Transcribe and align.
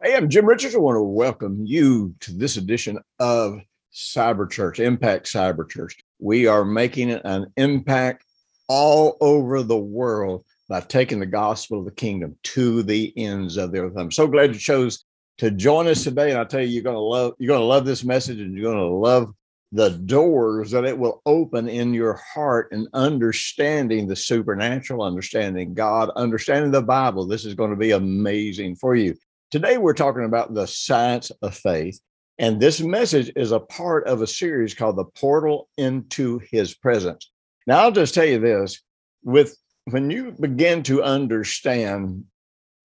Hey, 0.00 0.14
I'm 0.14 0.28
Jim 0.28 0.46
Richards. 0.46 0.76
I 0.76 0.78
want 0.78 0.94
to 0.94 1.02
welcome 1.02 1.66
you 1.66 2.14
to 2.20 2.30
this 2.30 2.56
edition 2.56 3.00
of 3.18 3.58
Cyber 3.92 4.48
Church, 4.48 4.78
Impact 4.78 5.26
Cyber 5.26 5.68
Church. 5.68 5.98
We 6.20 6.46
are 6.46 6.64
making 6.64 7.10
an 7.10 7.46
impact 7.56 8.24
all 8.68 9.16
over 9.20 9.64
the 9.64 9.76
world 9.76 10.44
by 10.68 10.82
taking 10.82 11.18
the 11.18 11.26
gospel 11.26 11.80
of 11.80 11.84
the 11.84 11.90
kingdom 11.90 12.36
to 12.44 12.84
the 12.84 13.12
ends 13.16 13.56
of 13.56 13.72
the 13.72 13.80
earth. 13.80 13.96
I'm 13.96 14.12
so 14.12 14.28
glad 14.28 14.54
you 14.54 14.60
chose 14.60 15.04
to 15.38 15.50
join 15.50 15.88
us 15.88 16.04
today. 16.04 16.30
And 16.30 16.38
I 16.38 16.44
tell 16.44 16.60
you, 16.60 16.68
you're 16.68 16.92
to 16.92 16.96
love, 16.96 17.32
you're 17.40 17.58
to 17.58 17.64
love 17.64 17.84
this 17.84 18.04
message 18.04 18.38
and 18.38 18.56
you're 18.56 18.72
to 18.72 18.86
love 18.86 19.34
the 19.72 19.90
doors 19.90 20.70
that 20.70 20.84
it 20.84 20.96
will 20.96 21.22
open 21.26 21.68
in 21.68 21.92
your 21.92 22.20
heart 22.34 22.68
and 22.70 22.86
understanding 22.94 24.06
the 24.06 24.14
supernatural, 24.14 25.02
understanding 25.02 25.74
God, 25.74 26.10
understanding 26.14 26.70
the 26.70 26.82
Bible. 26.82 27.26
This 27.26 27.44
is 27.44 27.54
going 27.54 27.70
to 27.70 27.76
be 27.76 27.90
amazing 27.90 28.76
for 28.76 28.94
you. 28.94 29.16
Today, 29.50 29.78
we're 29.78 29.94
talking 29.94 30.26
about 30.26 30.52
the 30.52 30.66
science 30.66 31.32
of 31.40 31.56
faith. 31.56 31.98
And 32.38 32.60
this 32.60 32.82
message 32.82 33.32
is 33.34 33.50
a 33.50 33.58
part 33.58 34.06
of 34.06 34.20
a 34.20 34.26
series 34.26 34.74
called 34.74 34.96
The 34.96 35.06
Portal 35.06 35.70
into 35.78 36.38
His 36.50 36.74
Presence. 36.74 37.30
Now, 37.66 37.78
I'll 37.78 37.90
just 37.90 38.12
tell 38.12 38.26
you 38.26 38.38
this 38.38 38.82
with 39.24 39.56
when 39.86 40.10
you 40.10 40.34
begin 40.38 40.82
to 40.82 41.02
understand 41.02 42.24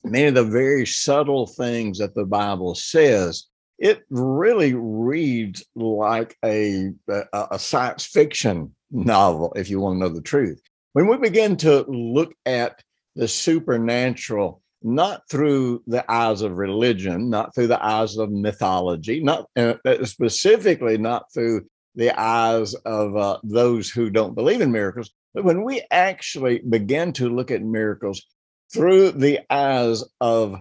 many 0.05 0.27
of 0.27 0.35
the 0.35 0.45
very 0.45 0.85
subtle 0.85 1.47
things 1.47 1.97
that 1.97 2.15
the 2.15 2.23
Bible 2.23 2.75
says, 2.75 3.47
it 3.77 4.03
really 4.09 4.73
reads 4.73 5.65
like 5.75 6.37
a, 6.45 6.91
a, 7.09 7.47
a 7.51 7.59
science 7.59 8.05
fiction 8.05 8.73
novel, 8.89 9.51
if 9.57 9.69
you 9.69 9.81
want 9.81 9.95
to 9.95 9.99
know 9.99 10.15
the 10.15 10.21
truth. 10.21 10.61
When 10.93 11.07
we 11.07 11.17
begin 11.17 11.57
to 11.57 11.83
look 11.89 12.33
at 12.45 12.81
the 13.17 13.27
supernatural 13.27 14.62
not 14.83 15.27
through 15.29 15.81
the 15.87 16.09
eyes 16.11 16.41
of 16.41 16.57
religion, 16.57 17.29
not 17.29 17.53
through 17.55 17.67
the 17.67 17.83
eyes 17.83 18.17
of 18.17 18.31
mythology, 18.31 19.23
not 19.23 19.47
uh, 19.55 19.75
specifically 20.03 20.97
not 20.97 21.31
through 21.33 21.65
the 21.95 22.11
eyes 22.19 22.73
of 22.85 23.15
uh, 23.15 23.37
those 23.43 23.89
who 23.89 24.09
don't 24.09 24.35
believe 24.35 24.61
in 24.61 24.71
miracles, 24.71 25.11
but 25.33 25.43
when 25.43 25.63
we 25.63 25.81
actually 25.91 26.59
begin 26.69 27.13
to 27.13 27.29
look 27.29 27.51
at 27.51 27.61
miracles 27.61 28.25
through 28.73 29.11
the 29.11 29.39
eyes 29.49 30.03
of 30.19 30.59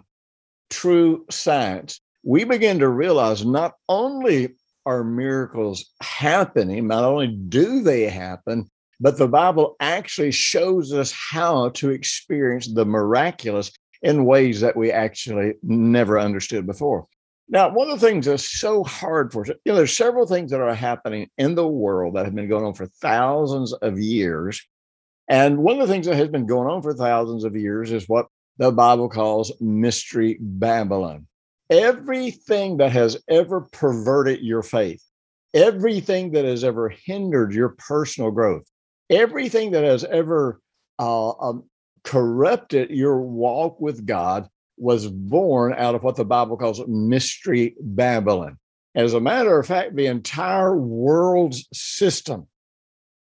true 0.70 1.24
science, 1.30 2.00
we 2.24 2.44
begin 2.44 2.78
to 2.78 2.88
realize 2.88 3.44
not 3.44 3.74
only 3.88 4.54
are 4.84 5.04
miracles 5.04 5.90
happening, 6.00 6.86
not 6.86 7.04
only 7.04 7.28
do 7.28 7.82
they 7.82 8.04
happen, 8.04 8.68
but 9.00 9.18
the 9.18 9.28
Bible 9.28 9.76
actually 9.80 10.30
shows 10.30 10.92
us 10.92 11.12
how 11.12 11.70
to 11.70 11.90
experience 11.90 12.72
the 12.72 12.84
miraculous 12.84 13.70
in 14.02 14.24
ways 14.24 14.60
that 14.60 14.76
we 14.76 14.90
actually 14.90 15.54
never 15.62 16.18
understood 16.18 16.66
before. 16.66 17.06
Now, 17.48 17.70
one 17.70 17.90
of 17.90 18.00
the 18.00 18.06
things 18.06 18.26
that's 18.26 18.48
so 18.48 18.82
hard 18.84 19.32
for 19.32 19.46
you 19.46 19.54
know, 19.66 19.74
there's 19.76 19.96
several 19.96 20.26
things 20.26 20.50
that 20.50 20.60
are 20.60 20.74
happening 20.74 21.28
in 21.38 21.54
the 21.54 21.66
world 21.66 22.16
that 22.16 22.24
have 22.24 22.34
been 22.34 22.48
going 22.48 22.64
on 22.64 22.74
for 22.74 22.86
thousands 22.86 23.72
of 23.74 23.98
years. 23.98 24.60
And 25.28 25.58
one 25.58 25.80
of 25.80 25.86
the 25.86 25.92
things 25.92 26.06
that 26.06 26.16
has 26.16 26.28
been 26.28 26.46
going 26.46 26.68
on 26.68 26.82
for 26.82 26.94
thousands 26.94 27.44
of 27.44 27.56
years 27.56 27.92
is 27.92 28.08
what 28.08 28.26
the 28.58 28.72
Bible 28.72 29.08
calls 29.08 29.52
Mystery 29.60 30.38
Babylon. 30.40 31.26
Everything 31.70 32.78
that 32.78 32.92
has 32.92 33.16
ever 33.28 33.62
perverted 33.72 34.40
your 34.40 34.62
faith, 34.62 35.02
everything 35.54 36.32
that 36.32 36.44
has 36.44 36.64
ever 36.64 36.88
hindered 36.88 37.54
your 37.54 37.70
personal 37.70 38.30
growth, 38.30 38.64
everything 39.10 39.72
that 39.72 39.84
has 39.84 40.04
ever 40.04 40.60
uh, 40.98 41.30
um, 41.30 41.64
corrupted 42.04 42.90
your 42.90 43.20
walk 43.20 43.80
with 43.80 44.06
God 44.06 44.48
was 44.76 45.06
born 45.06 45.74
out 45.76 45.94
of 45.94 46.02
what 46.02 46.16
the 46.16 46.24
Bible 46.24 46.56
calls 46.56 46.82
mystery 46.88 47.74
Babylon. 47.80 48.58
As 48.94 49.14
a 49.14 49.20
matter 49.20 49.58
of 49.58 49.66
fact, 49.66 49.96
the 49.96 50.06
entire 50.06 50.76
world's 50.76 51.66
system, 51.72 52.46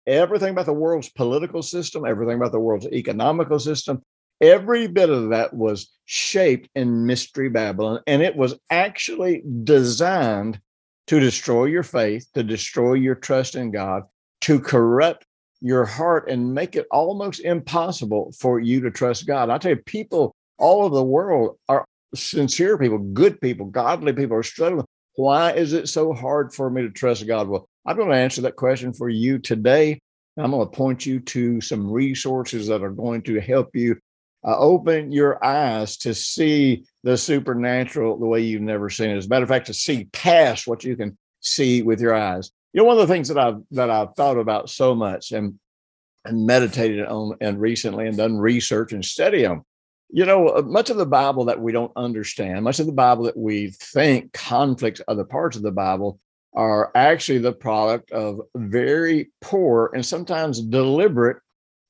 everything 0.07 0.51
about 0.51 0.67
the 0.67 0.73
world's 0.73 1.09
political 1.09 1.63
system, 1.63 2.05
everything 2.05 2.37
about 2.37 2.53
the 2.53 2.61
world's 2.61 2.87
economical 2.87 3.59
system, 3.59 4.03
every 4.41 4.87
bit 4.87 5.11
of 5.11 5.31
that 5.31 5.55
was 5.55 5.91
shaped 6.05 6.69
in 6.75 7.07
mystery 7.07 7.49
Babylon. 7.49 8.01
And 8.07 8.23
it 8.23 8.37
was 8.37 8.59
actually 8.71 9.43
designed 9.65 10.61
to 11.09 11.19
destroy 11.19 11.65
your 11.65 11.83
faith, 11.83 12.27
to 12.35 12.43
destroy 12.43 12.95
your 12.95 13.15
trust 13.15 13.55
in 13.55 13.71
God, 13.71 14.03
to 14.43 14.61
corrupt 14.61 15.27
your 15.61 15.85
heart 15.85 16.29
and 16.29 16.55
make 16.55 16.77
it 16.77 16.87
almost 16.91 17.41
impossible 17.41 18.33
for 18.39 18.61
you 18.61 18.81
to 18.83 18.91
trust 18.91 19.27
God. 19.27 19.51
I 19.51 19.59
tell 19.59 19.73
you, 19.73 19.77
people 19.77 20.35
all 20.59 20.85
over 20.85 20.95
the 20.95 21.05
world 21.05 21.57
are 21.69 21.85
sincere 22.15 22.79
people, 22.79 22.99
good 22.99 23.41
people, 23.41 23.67
godly 23.67 24.13
people 24.13 24.37
are 24.37 24.43
struggling. 24.43 24.87
Why 25.15 25.53
is 25.53 25.73
it 25.73 25.89
so 25.89 26.13
hard 26.13 26.55
for 26.55 26.71
me 26.71 26.83
to 26.83 26.91
trust 26.91 27.27
God? 27.27 27.49
Well, 27.49 27.69
I'm 27.85 27.97
going 27.97 28.11
to 28.11 28.17
answer 28.17 28.43
that 28.43 28.57
question 28.57 28.93
for 28.93 29.09
you 29.09 29.39
today. 29.39 30.01
I'm 30.37 30.53
going 30.53 30.69
to 30.69 30.77
point 30.77 31.05
you 31.05 31.19
to 31.21 31.61
some 31.61 31.91
resources 31.91 32.69
that 32.69 32.83
are 32.83 32.91
going 32.91 33.23
to 33.23 33.41
help 33.41 33.75
you 33.75 33.97
uh, 34.47 34.57
open 34.57 35.11
your 35.11 35.45
eyes 35.45 35.97
to 35.99 36.15
see 36.15 36.85
the 37.03 37.17
supernatural 37.17 38.19
the 38.19 38.27
way 38.27 38.41
you've 38.41 38.63
never 38.63 38.89
seen 38.89 39.11
it. 39.11 39.17
As 39.17 39.27
a 39.27 39.29
matter 39.29 39.43
of 39.43 39.49
fact, 39.49 39.67
to 39.67 39.75
see 39.75 40.05
past 40.13 40.69
what 40.69 40.85
you 40.85 40.97
can 40.97 41.19
see 41.41 41.83
with 41.83 42.01
your 42.01 42.15
eyes. 42.15 42.53
You 42.73 42.83
know, 42.83 42.85
one 42.85 42.99
of 42.99 43.07
the 43.07 43.13
things 43.13 43.29
that 43.29 43.39
I've 43.39 43.63
that 43.73 43.91
I've 43.91 44.15
thought 44.15 44.39
about 44.39 44.71
so 44.71 44.95
much 44.95 45.33
and 45.33 45.59
and 46.25 46.47
meditated 46.47 47.07
on 47.07 47.37
and 47.41 47.61
recently 47.61 48.07
and 48.07 48.17
done 48.17 48.39
research 48.39 48.93
and 48.93 49.05
study 49.05 49.47
on. 49.47 49.65
You 50.11 50.25
know, 50.25 50.49
uh, 50.49 50.63
much 50.63 50.91
of 50.91 50.97
the 50.97 51.07
Bible 51.07 51.47
that 51.47 51.61
we 51.61 51.73
don't 51.73 51.93
understand, 51.97 52.65
much 52.65 52.81
of 52.81 52.87
the 52.87 52.93
Bible 52.93 53.25
that 53.25 53.37
we 53.37 53.69
think 53.71 54.33
conflicts 54.33 55.01
other 55.09 55.25
parts 55.25 55.57
of 55.57 55.63
the 55.63 55.73
Bible 55.73 56.19
are 56.55 56.91
actually 56.95 57.39
the 57.39 57.53
product 57.53 58.11
of 58.11 58.41
very 58.57 59.31
poor 59.41 59.91
and 59.95 60.05
sometimes 60.05 60.61
deliberate 60.61 61.39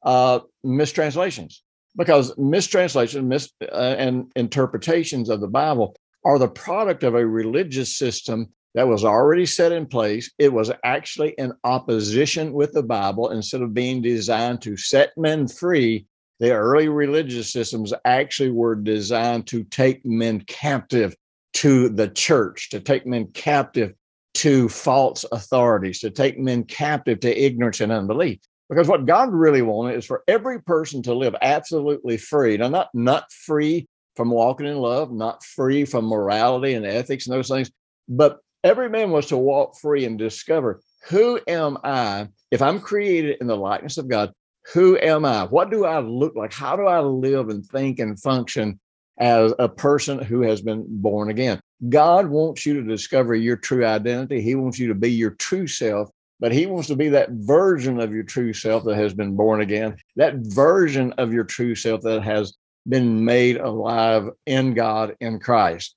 uh, 0.02 0.40
mistranslations. 0.64 1.62
Because 1.96 2.36
mistranslations 2.36 3.24
mis- 3.24 3.52
uh, 3.62 3.94
and 3.98 4.30
interpretations 4.36 5.28
of 5.28 5.40
the 5.40 5.48
Bible 5.48 5.96
are 6.24 6.38
the 6.38 6.48
product 6.48 7.02
of 7.02 7.14
a 7.14 7.26
religious 7.26 7.96
system 7.96 8.52
that 8.74 8.88
was 8.88 9.04
already 9.04 9.46
set 9.46 9.72
in 9.72 9.86
place. 9.86 10.30
It 10.38 10.52
was 10.52 10.70
actually 10.84 11.34
in 11.38 11.52
opposition 11.64 12.52
with 12.52 12.72
the 12.72 12.82
Bible 12.82 13.30
instead 13.30 13.62
of 13.62 13.74
being 13.74 14.02
designed 14.02 14.62
to 14.62 14.76
set 14.76 15.12
men 15.16 15.48
free. 15.48 16.06
The 16.40 16.52
early 16.52 16.88
religious 16.88 17.52
systems 17.52 17.92
actually 18.04 18.50
were 18.50 18.76
designed 18.76 19.46
to 19.48 19.64
take 19.64 20.04
men 20.04 20.40
captive 20.42 21.16
to 21.54 21.88
the 21.88 22.08
church, 22.08 22.70
to 22.70 22.80
take 22.80 23.06
men 23.06 23.26
captive 23.32 23.94
to 24.34 24.68
false 24.68 25.24
authorities, 25.32 25.98
to 26.00 26.10
take 26.10 26.38
men 26.38 26.62
captive 26.62 27.18
to 27.20 27.44
ignorance 27.44 27.80
and 27.80 27.90
unbelief. 27.90 28.38
Because 28.68 28.86
what 28.86 29.06
God 29.06 29.32
really 29.32 29.62
wanted 29.62 29.96
is 29.96 30.04
for 30.04 30.22
every 30.28 30.60
person 30.60 31.02
to 31.02 31.14
live 31.14 31.34
absolutely 31.40 32.18
free. 32.18 32.56
Now, 32.58 32.68
not, 32.68 32.88
not 32.94 33.32
free 33.32 33.88
from 34.14 34.30
walking 34.30 34.66
in 34.66 34.76
love, 34.76 35.10
not 35.10 35.42
free 35.42 35.84
from 35.84 36.04
morality 36.04 36.74
and 36.74 36.84
ethics 36.84 37.26
and 37.26 37.34
those 37.34 37.48
things, 37.48 37.70
but 38.08 38.38
every 38.68 38.88
man 38.88 39.10
was 39.10 39.26
to 39.26 39.36
walk 39.36 39.76
free 39.76 40.04
and 40.04 40.18
discover 40.18 40.80
who 41.08 41.40
am 41.48 41.78
I 41.82 42.28
if 42.50 42.60
I'm 42.60 42.80
created 42.80 43.38
in 43.40 43.46
the 43.46 43.56
likeness 43.56 43.98
of 43.98 44.08
God? 44.08 44.32
Who 44.74 44.98
am 44.98 45.24
I? 45.24 45.44
What 45.44 45.70
do 45.70 45.86
I 45.86 46.00
look 46.00 46.36
like? 46.36 46.52
How 46.52 46.76
do 46.76 46.82
I 46.86 47.00
live 47.00 47.48
and 47.48 47.64
think 47.64 47.98
and 47.98 48.20
function 48.20 48.78
as 49.18 49.54
a 49.58 49.68
person 49.68 50.18
who 50.18 50.42
has 50.42 50.60
been 50.60 50.84
born 50.86 51.30
again? 51.30 51.60
God 51.88 52.26
wants 52.26 52.66
you 52.66 52.74
to 52.74 52.82
discover 52.82 53.34
your 53.34 53.56
true 53.56 53.86
identity. 53.86 54.42
He 54.42 54.54
wants 54.54 54.78
you 54.78 54.88
to 54.88 54.94
be 54.94 55.10
your 55.10 55.30
true 55.30 55.66
self, 55.66 56.10
but 56.38 56.52
He 56.52 56.66
wants 56.66 56.88
to 56.88 56.96
be 56.96 57.08
that 57.08 57.30
version 57.30 58.00
of 58.00 58.12
your 58.12 58.24
true 58.24 58.52
self 58.52 58.84
that 58.84 58.96
has 58.96 59.14
been 59.14 59.34
born 59.34 59.62
again, 59.62 59.96
that 60.16 60.34
version 60.36 61.14
of 61.16 61.32
your 61.32 61.44
true 61.44 61.74
self 61.74 62.02
that 62.02 62.22
has 62.22 62.54
been 62.86 63.24
made 63.24 63.56
alive 63.56 64.28
in 64.44 64.74
God 64.74 65.16
in 65.20 65.38
Christ. 65.38 65.94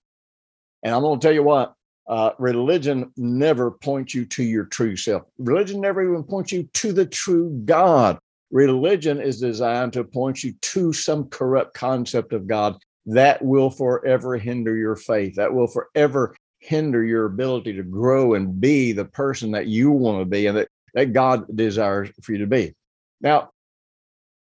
And 0.83 0.95
I'm 0.95 1.01
going 1.01 1.19
to 1.19 1.25
tell 1.25 1.33
you 1.33 1.43
what, 1.43 1.73
uh, 2.11 2.33
religion 2.37 3.09
never 3.15 3.71
points 3.71 4.13
you 4.13 4.25
to 4.25 4.43
your 4.43 4.65
true 4.65 4.97
self. 4.97 5.23
Religion 5.37 5.79
never 5.79 6.03
even 6.03 6.23
points 6.23 6.51
you 6.51 6.63
to 6.73 6.91
the 6.91 7.05
true 7.05 7.49
God. 7.63 8.19
Religion 8.51 9.21
is 9.21 9.39
designed 9.39 9.93
to 9.93 10.03
point 10.03 10.43
you 10.43 10.51
to 10.61 10.91
some 10.91 11.29
corrupt 11.29 11.73
concept 11.73 12.33
of 12.33 12.47
God 12.47 12.75
that 13.05 13.41
will 13.41 13.69
forever 13.69 14.37
hinder 14.37 14.75
your 14.75 14.97
faith, 14.97 15.35
that 15.35 15.53
will 15.53 15.67
forever 15.67 16.35
hinder 16.59 17.01
your 17.01 17.25
ability 17.25 17.73
to 17.73 17.83
grow 17.83 18.33
and 18.33 18.59
be 18.59 18.91
the 18.91 19.05
person 19.05 19.51
that 19.51 19.67
you 19.67 19.89
want 19.89 20.19
to 20.19 20.25
be 20.25 20.47
and 20.47 20.57
that, 20.57 20.67
that 20.93 21.13
God 21.13 21.45
desires 21.55 22.09
for 22.21 22.33
you 22.33 22.39
to 22.39 22.45
be. 22.45 22.75
Now, 23.21 23.51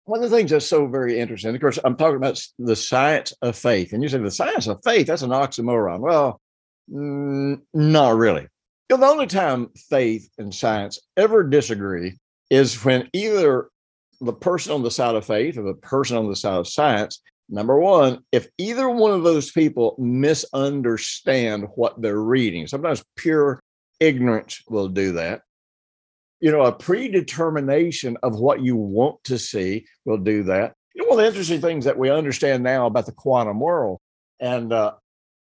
one 0.04 0.22
of 0.22 0.30
the 0.30 0.36
things 0.36 0.50
that's 0.50 0.66
so 0.66 0.86
very 0.86 1.18
interesting, 1.18 1.54
of 1.54 1.60
course, 1.62 1.78
I'm 1.82 1.96
talking 1.96 2.16
about 2.16 2.38
the 2.58 2.76
science 2.76 3.32
of 3.40 3.56
faith. 3.56 3.94
And 3.94 4.02
you 4.02 4.08
say 4.10 4.18
the 4.18 4.30
science 4.30 4.66
of 4.66 4.80
faith, 4.84 5.06
that's 5.06 5.22
an 5.22 5.30
oxymoron. 5.30 6.00
Well, 6.00 6.42
mm, 6.90 7.60
not 7.72 8.16
really. 8.16 8.46
You 8.88 8.96
know, 8.96 8.96
the 8.98 9.06
only 9.06 9.26
time 9.26 9.70
faith 9.88 10.28
and 10.38 10.54
science 10.54 10.98
ever 11.16 11.42
disagree 11.42 12.18
is 12.50 12.84
when 12.84 13.08
either 13.12 13.68
the 14.20 14.32
person 14.32 14.72
on 14.72 14.82
the 14.82 14.90
side 14.90 15.14
of 15.14 15.24
faith 15.24 15.56
or 15.56 15.62
the 15.62 15.74
person 15.74 16.16
on 16.16 16.28
the 16.28 16.36
side 16.36 16.58
of 16.58 16.68
science, 16.68 17.20
number 17.48 17.78
one, 17.78 18.20
if 18.32 18.48
either 18.58 18.88
one 18.88 19.12
of 19.12 19.22
those 19.22 19.50
people 19.50 19.96
misunderstand 19.98 21.66
what 21.74 22.00
they're 22.00 22.20
reading, 22.20 22.66
sometimes 22.66 23.02
pure 23.16 23.60
ignorance 24.00 24.62
will 24.68 24.88
do 24.88 25.12
that 25.12 25.42
you 26.44 26.50
know, 26.50 26.60
a 26.60 26.72
predetermination 26.72 28.18
of 28.22 28.38
what 28.38 28.60
you 28.60 28.76
want 28.76 29.24
to 29.24 29.38
see 29.38 29.86
will 30.04 30.18
do 30.18 30.42
that. 30.42 30.74
You 30.94 31.00
know, 31.00 31.08
one 31.08 31.18
of 31.18 31.22
the 31.22 31.28
interesting 31.28 31.62
things 31.62 31.86
that 31.86 31.96
we 31.96 32.10
understand 32.10 32.62
now 32.62 32.84
about 32.84 33.06
the 33.06 33.12
quantum 33.12 33.60
world 33.60 33.98
and 34.40 34.70
uh, 34.70 34.92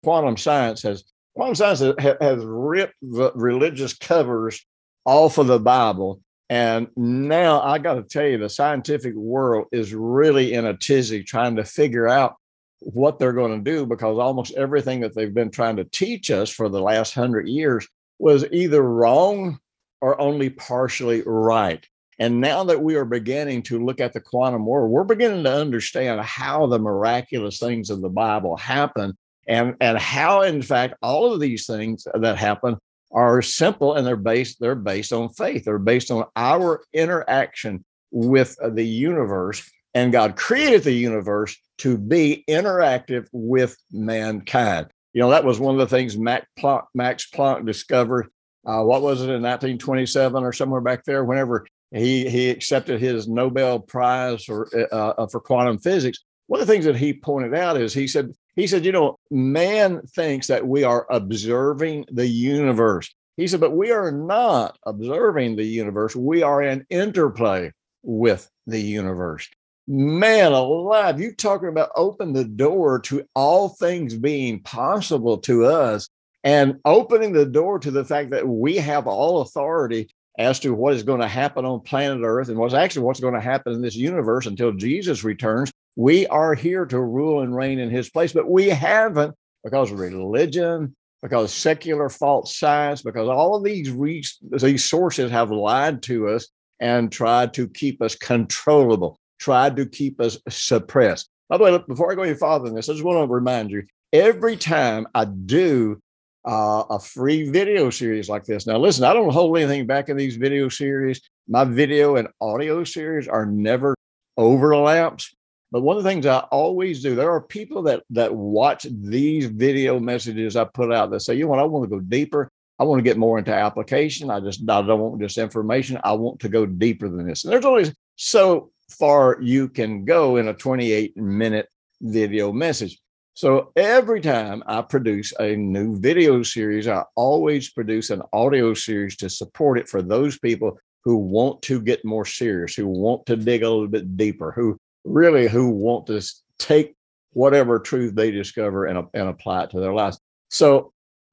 quantum 0.02 0.38
science 0.38 0.82
has 0.84 1.04
quantum 1.36 1.54
science 1.54 1.80
has, 1.80 2.16
has 2.20 2.44
ripped 2.44 2.94
the 3.02 3.30
religious 3.34 3.92
covers 3.92 4.64
off 5.04 5.36
of 5.38 5.46
the 5.46 5.60
Bible. 5.60 6.20
And 6.48 6.88
now 6.96 7.60
I 7.60 7.78
got 7.78 7.94
to 7.94 8.02
tell 8.02 8.26
you, 8.26 8.38
the 8.38 8.48
scientific 8.48 9.14
world 9.14 9.66
is 9.70 9.94
really 9.94 10.54
in 10.54 10.64
a 10.64 10.76
tizzy 10.76 11.22
trying 11.22 11.56
to 11.56 11.64
figure 11.64 12.08
out 12.08 12.36
what 12.80 13.18
they're 13.18 13.32
going 13.32 13.62
to 13.62 13.70
do 13.70 13.84
because 13.84 14.18
almost 14.18 14.54
everything 14.54 15.00
that 15.00 15.14
they've 15.14 15.34
been 15.34 15.50
trying 15.50 15.76
to 15.76 15.84
teach 15.84 16.30
us 16.30 16.48
for 16.48 16.68
the 16.68 16.80
last 16.80 17.14
hundred 17.14 17.48
years 17.48 17.86
was 18.18 18.46
either 18.50 18.82
wrong 18.82 19.58
or 20.00 20.18
only 20.20 20.48
partially 20.48 21.22
right. 21.26 21.86
And 22.18 22.40
now 22.40 22.64
that 22.64 22.82
we 22.82 22.94
are 22.94 23.04
beginning 23.04 23.62
to 23.64 23.84
look 23.84 24.00
at 24.00 24.14
the 24.14 24.20
quantum 24.20 24.64
world, 24.64 24.90
we're 24.90 25.04
beginning 25.04 25.44
to 25.44 25.52
understand 25.52 26.20
how 26.22 26.66
the 26.66 26.78
miraculous 26.78 27.58
things 27.58 27.90
of 27.90 28.00
the 28.00 28.08
Bible 28.08 28.56
happen 28.56 29.18
and, 29.48 29.74
and 29.80 29.98
how, 29.98 30.42
in 30.42 30.62
fact, 30.62 30.94
all 31.02 31.32
of 31.32 31.40
these 31.40 31.66
things 31.66 32.06
that 32.14 32.36
happen 32.36 32.76
are 33.12 33.40
simple 33.42 33.94
and 33.94 34.06
they're 34.06 34.16
based, 34.16 34.58
they're 34.60 34.74
based 34.74 35.12
on 35.12 35.28
faith. 35.30 35.64
They're 35.64 35.78
based 35.78 36.10
on 36.10 36.24
our 36.34 36.82
interaction 36.92 37.84
with 38.10 38.56
the 38.62 38.84
universe. 38.84 39.68
And 39.94 40.12
God 40.12 40.36
created 40.36 40.82
the 40.82 40.92
universe 40.92 41.56
to 41.78 41.96
be 41.96 42.44
interactive 42.48 43.28
with 43.32 43.76
mankind. 43.92 44.88
You 45.14 45.22
know, 45.22 45.30
that 45.30 45.44
was 45.44 45.58
one 45.58 45.74
of 45.74 45.78
the 45.78 45.96
things 45.96 46.18
Max 46.18 46.46
Planck, 46.58 46.84
Max 46.94 47.28
Planck 47.30 47.64
discovered 47.64 48.28
uh, 48.66 48.82
what 48.82 49.00
was 49.00 49.20
it 49.20 49.30
in 49.30 49.42
1927 49.42 50.42
or 50.42 50.52
somewhere 50.52 50.80
back 50.80 51.04
there? 51.04 51.24
Whenever 51.24 51.66
he 51.92 52.28
he 52.28 52.50
accepted 52.50 53.00
his 53.00 53.28
Nobel 53.28 53.78
Prize 53.78 54.44
for 54.44 54.68
uh, 54.74 54.94
uh, 54.94 55.26
for 55.28 55.40
quantum 55.40 55.78
physics, 55.78 56.18
one 56.48 56.60
of 56.60 56.66
the 56.66 56.72
things 56.72 56.84
that 56.84 56.96
he 56.96 57.12
pointed 57.12 57.54
out 57.54 57.80
is 57.80 57.94
he 57.94 58.08
said 58.08 58.32
he 58.56 58.66
said 58.66 58.84
you 58.84 58.92
know 58.92 59.18
man 59.30 60.02
thinks 60.06 60.48
that 60.48 60.66
we 60.66 60.82
are 60.82 61.06
observing 61.10 62.06
the 62.10 62.26
universe. 62.26 63.14
He 63.36 63.46
said, 63.46 63.60
but 63.60 63.76
we 63.76 63.90
are 63.90 64.10
not 64.10 64.78
observing 64.86 65.56
the 65.56 65.64
universe. 65.64 66.16
We 66.16 66.42
are 66.42 66.62
in 66.62 66.86
interplay 66.88 67.72
with 68.02 68.48
the 68.66 68.80
universe. 68.80 69.48
Man 69.86 70.52
alive, 70.52 71.20
you 71.20 71.34
talking 71.34 71.68
about 71.68 71.90
open 71.96 72.32
the 72.32 72.44
door 72.44 72.98
to 73.00 73.24
all 73.34 73.68
things 73.68 74.14
being 74.14 74.60
possible 74.60 75.38
to 75.38 75.66
us 75.66 76.08
and 76.42 76.78
opening 76.84 77.32
the 77.32 77.46
door 77.46 77.78
to 77.78 77.90
the 77.90 78.04
fact 78.04 78.30
that 78.30 78.48
we 78.48 78.76
have 78.76 79.06
all 79.06 79.42
authority 79.42 80.08
as 80.38 80.58
to 80.60 80.74
what 80.74 80.94
is 80.94 81.02
going 81.02 81.20
to 81.20 81.28
happen 81.28 81.64
on 81.64 81.80
planet 81.80 82.22
Earth 82.24 82.48
and 82.48 82.58
what's 82.58 82.74
actually 82.74 83.02
what's 83.02 83.20
going 83.20 83.34
to 83.34 83.40
happen 83.40 83.74
in 83.74 83.82
this 83.82 83.96
universe 83.96 84.46
until 84.46 84.72
Jesus 84.72 85.24
returns. 85.24 85.70
We 85.96 86.26
are 86.26 86.54
here 86.54 86.84
to 86.86 87.00
rule 87.00 87.40
and 87.40 87.56
reign 87.56 87.78
in 87.78 87.90
his 87.90 88.10
place, 88.10 88.32
but 88.32 88.50
we 88.50 88.68
haven't 88.68 89.34
because 89.64 89.90
of 89.90 89.98
religion, 89.98 90.94
because 91.22 91.52
secular 91.52 92.08
false 92.08 92.56
science, 92.56 93.02
because 93.02 93.28
all 93.28 93.56
of 93.56 93.64
these 93.64 93.90
re- 93.90 94.22
these 94.50 94.84
sources 94.84 95.30
have 95.30 95.50
lied 95.50 96.02
to 96.02 96.28
us 96.28 96.48
and 96.80 97.10
tried 97.10 97.54
to 97.54 97.66
keep 97.68 98.02
us 98.02 98.14
controllable, 98.14 99.18
tried 99.38 99.76
to 99.76 99.86
keep 99.86 100.20
us 100.20 100.38
suppressed. 100.48 101.30
By 101.48 101.56
the 101.56 101.64
way, 101.64 101.78
before 101.88 102.12
I 102.12 102.14
go 102.14 102.22
any 102.22 102.34
farther 102.34 102.66
than 102.66 102.74
this, 102.74 102.88
I 102.88 102.92
just 102.92 103.04
want 103.04 103.26
to 103.26 103.32
remind 103.32 103.70
you 103.70 103.82
every 104.12 104.56
time 104.56 105.06
I 105.14 105.24
do 105.24 106.00
uh, 106.46 106.84
a 106.90 106.98
free 107.00 107.50
video 107.50 107.90
series 107.90 108.28
like 108.28 108.44
this. 108.44 108.66
Now, 108.66 108.78
listen, 108.78 109.04
I 109.04 109.12
don't 109.12 109.32
hold 109.32 109.56
anything 109.56 109.86
back 109.86 110.08
in 110.08 110.16
these 110.16 110.36
video 110.36 110.68
series. 110.68 111.20
My 111.48 111.64
video 111.64 112.16
and 112.16 112.28
audio 112.40 112.84
series 112.84 113.26
are 113.28 113.46
never 113.46 113.94
overlaps. 114.36 115.34
But 115.72 115.82
one 115.82 115.96
of 115.96 116.04
the 116.04 116.08
things 116.08 116.26
I 116.26 116.38
always 116.50 117.02
do, 117.02 117.14
there 117.14 117.30
are 117.30 117.40
people 117.40 117.82
that 117.82 118.04
that 118.10 118.34
watch 118.34 118.86
these 118.90 119.46
video 119.46 119.98
messages 119.98 120.56
I 120.56 120.64
put 120.64 120.92
out 120.92 121.10
that 121.10 121.20
say, 121.20 121.34
you 121.34 121.44
know 121.44 121.48
what, 121.48 121.58
I 121.58 121.64
want 121.64 121.84
to 121.84 121.96
go 121.96 122.00
deeper. 122.00 122.50
I 122.78 122.84
want 122.84 122.98
to 122.98 123.02
get 123.02 123.16
more 123.16 123.38
into 123.38 123.54
application. 123.54 124.30
I 124.30 124.40
just 124.40 124.60
I 124.68 124.82
don't 124.82 125.00
want 125.00 125.20
just 125.20 125.38
information. 125.38 125.98
I 126.04 126.12
want 126.12 126.40
to 126.40 126.48
go 126.48 126.66
deeper 126.66 127.08
than 127.08 127.26
this. 127.26 127.44
And 127.44 127.52
there's 127.52 127.64
always 127.64 127.92
so 128.16 128.70
far 128.90 129.38
you 129.40 129.68
can 129.68 130.04
go 130.04 130.36
in 130.36 130.48
a 130.48 130.54
28 130.54 131.16
minute 131.16 131.68
video 132.00 132.52
message. 132.52 132.98
So 133.34 133.72
every 133.76 134.20
time 134.20 134.62
I 134.66 134.80
produce 134.82 135.32
a 135.38 135.56
new 135.56 135.98
video 135.98 136.42
series, 136.42 136.88
I 136.88 137.04
always 137.16 137.70
produce 137.70 138.10
an 138.10 138.22
audio 138.32 138.72
series 138.72 139.16
to 139.18 139.28
support 139.28 139.78
it 139.78 139.88
for 139.88 140.00
those 140.00 140.38
people 140.38 140.78
who 141.04 141.16
want 141.16 141.60
to 141.62 141.80
get 141.80 142.04
more 142.04 142.24
serious, 142.24 142.74
who 142.74 142.86
want 142.86 143.26
to 143.26 143.36
dig 143.36 143.62
a 143.62 143.68
little 143.68 143.88
bit 143.88 144.16
deeper, 144.16 144.52
who 144.52 144.78
really 145.06 145.48
who 145.48 145.70
want 145.70 146.06
to 146.08 146.22
take 146.58 146.94
whatever 147.32 147.78
truth 147.78 148.14
they 148.14 148.30
discover 148.30 148.86
and, 148.86 149.06
and 149.14 149.28
apply 149.28 149.64
it 149.64 149.70
to 149.70 149.80
their 149.80 149.92
lives. 149.92 150.18
So 150.48 150.92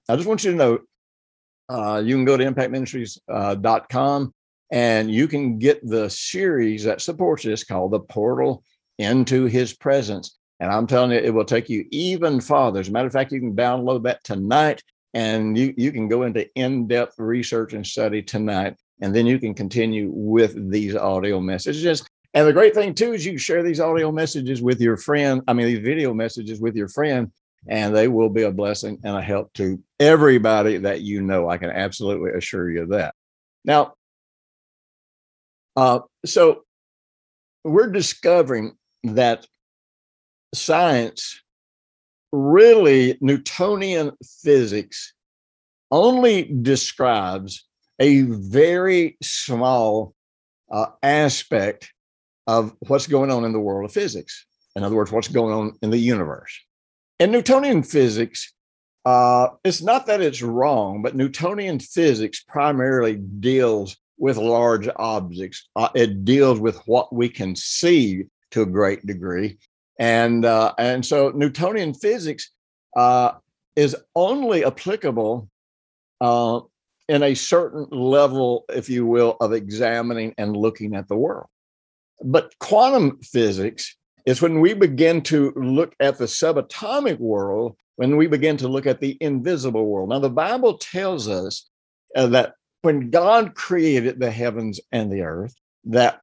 I 0.10 0.16
just 0.16 0.28
want 0.28 0.44
you 0.44 0.52
to 0.52 0.58
know 0.58 0.80
uh, 1.70 2.02
you 2.04 2.16
can 2.16 2.26
go 2.26 2.38
to 2.38 2.44
impactministries.com 2.44 4.24
uh, 4.24 4.28
and 4.72 5.12
you 5.12 5.28
can 5.28 5.60
get 5.60 5.86
the 5.88 6.10
series 6.10 6.84
that 6.84 7.02
supports 7.02 7.44
this 7.44 7.64
called 7.64 7.92
The 7.92 8.00
Portal 8.00 8.64
into 8.98 9.46
His 9.46 9.74
Presence. 9.74 10.38
And 10.60 10.72
I'm 10.72 10.88
telling 10.88 11.12
you, 11.12 11.18
it 11.18 11.34
will 11.34 11.46
take 11.46 11.70
you 11.70 11.86
even 11.92 12.42
farther. 12.42 12.80
As 12.80 12.90
a 12.90 12.92
matter 12.92 13.08
of 13.08 13.14
fact, 13.14 13.32
you 13.32 13.40
can 13.40 13.56
download 13.56 14.04
that 14.04 14.24
tonight 14.24 14.82
and 15.14 15.58
you, 15.58 15.74
you 15.78 15.92
can 15.92 16.08
go 16.08 16.24
into 16.24 16.48
in 16.56 16.88
depth 16.88 17.16
research 17.18 17.74
and 17.74 17.86
study 17.86 18.22
tonight. 18.22 18.76
And 19.02 19.14
then 19.14 19.26
you 19.26 19.40
can 19.40 19.54
continue 19.54 20.10
with 20.12 20.72
these 20.72 20.96
audio 20.96 21.40
messages. 21.40 22.04
And 22.34 22.48
the 22.48 22.54
great 22.54 22.74
thing, 22.74 22.96
too, 22.96 23.14
is 23.14 23.26
you 23.26 23.38
share 23.38 23.62
these 23.62 23.80
audio 23.80 24.12
messages 24.12 24.62
with 24.62 24.82
your 24.82 24.98
friend. 24.98 25.42
I 25.48 25.54
mean, 25.54 25.68
these 25.68 25.84
video 25.84 26.14
messages 26.14 26.60
with 26.60 26.76
your 26.76 26.88
friend, 26.88 27.32
and 27.68 27.96
they 27.96 28.08
will 28.08 28.30
be 28.30 28.44
a 28.44 28.52
blessing 28.52 29.00
and 29.04 29.16
a 29.16 29.22
help 29.22 29.54
to 29.54 29.82
everybody 30.00 30.78
that 30.78 31.02
you 31.02 31.22
know. 31.22 31.48
I 31.48 31.58
can 31.58 31.70
absolutely 31.70 32.32
assure 32.32 32.72
you 32.72 32.84
of 32.84 32.90
that. 32.90 33.14
Now, 33.64 33.94
uh, 35.76 36.00
so 36.26 36.64
we're 37.64 37.92
discovering 37.92 38.78
that 39.04 39.46
science, 40.56 41.40
really, 42.32 43.18
Newtonian 43.22 44.12
physics 44.42 45.14
only 45.92 46.44
describes 46.44 47.68
a 48.00 48.22
very 48.24 49.18
small 49.22 50.16
uh, 50.72 50.88
aspect 51.04 51.93
of 52.48 52.74
what's 52.88 53.08
going 53.08 53.32
on 53.32 53.46
in 53.46 53.54
the 53.54 53.60
world 53.60 53.86
of 53.86 53.94
physics. 53.94 54.46
In 54.76 54.84
other 54.84 54.96
words, 54.96 55.12
what's 55.12 55.28
going 55.28 55.54
on 55.54 55.78
in 55.82 55.90
the 55.90 55.98
universe. 55.98 56.60
And 57.20 57.32
Newtonian 57.32 57.84
physics, 57.84 58.54
uh, 59.06 59.50
it's 59.64 59.82
not 59.82 60.08
that 60.08 60.22
it's 60.22 60.42
wrong, 60.42 61.02
but 61.02 61.16
Newtonian 61.16 61.80
physics 61.80 62.44
primarily 62.48 63.16
deals 63.16 63.96
with 64.18 64.38
large 64.38 64.90
objects. 64.96 65.70
Uh, 65.76 65.90
it 65.96 66.26
deals 66.26 66.60
with 66.60 66.78
what 66.86 67.14
we 67.14 67.30
can 67.30 67.56
see 67.56 68.26
to 68.52 68.62
a 68.62 68.66
great 68.66 69.06
degree. 69.06 69.58
And 70.00 70.44
uh, 70.44 70.74
and 70.78 71.06
so 71.06 71.30
Newtonian 71.30 71.94
physics 71.94 72.52
uh, 72.96 73.34
is 73.76 73.96
only 74.16 74.66
applicable 74.66 75.50
uh, 76.20 76.62
in 77.10 77.24
a 77.24 77.36
certain 77.36 77.88
level, 77.92 78.66
if 78.70 78.90
you 78.90 79.06
will, 79.06 79.38
of 79.40 79.54
examining 79.54 80.34
and 80.38 80.56
looking 80.56 80.96
at 80.96 81.08
the 81.08 81.16
world. 81.16 81.48
But 82.24 82.58
quantum 82.60 83.20
physics 83.22 83.96
is 84.26 84.42
when 84.42 84.62
we 84.62 84.74
begin 84.74 85.22
to 85.24 85.52
look 85.56 85.94
at 86.00 86.18
the 86.18 86.26
subatomic 86.26 87.20
world, 87.20 87.76
when 87.98 88.16
we 88.16 88.28
begin 88.28 88.58
to 88.58 88.68
look 88.68 88.88
at 88.88 89.00
the 89.00 89.18
invisible 89.20 89.86
world. 89.86 90.10
Now, 90.10 90.20
the 90.20 90.30
Bible 90.30 90.78
tells 90.78 91.28
us 91.28 91.70
uh, 92.16 92.28
that 92.28 92.54
when 92.82 93.10
God 93.10 93.56
created 93.56 94.20
the 94.20 94.32
heavens 94.32 94.80
and 94.92 95.12
the 95.12 95.22
earth, 95.22 95.54
that 95.86 96.22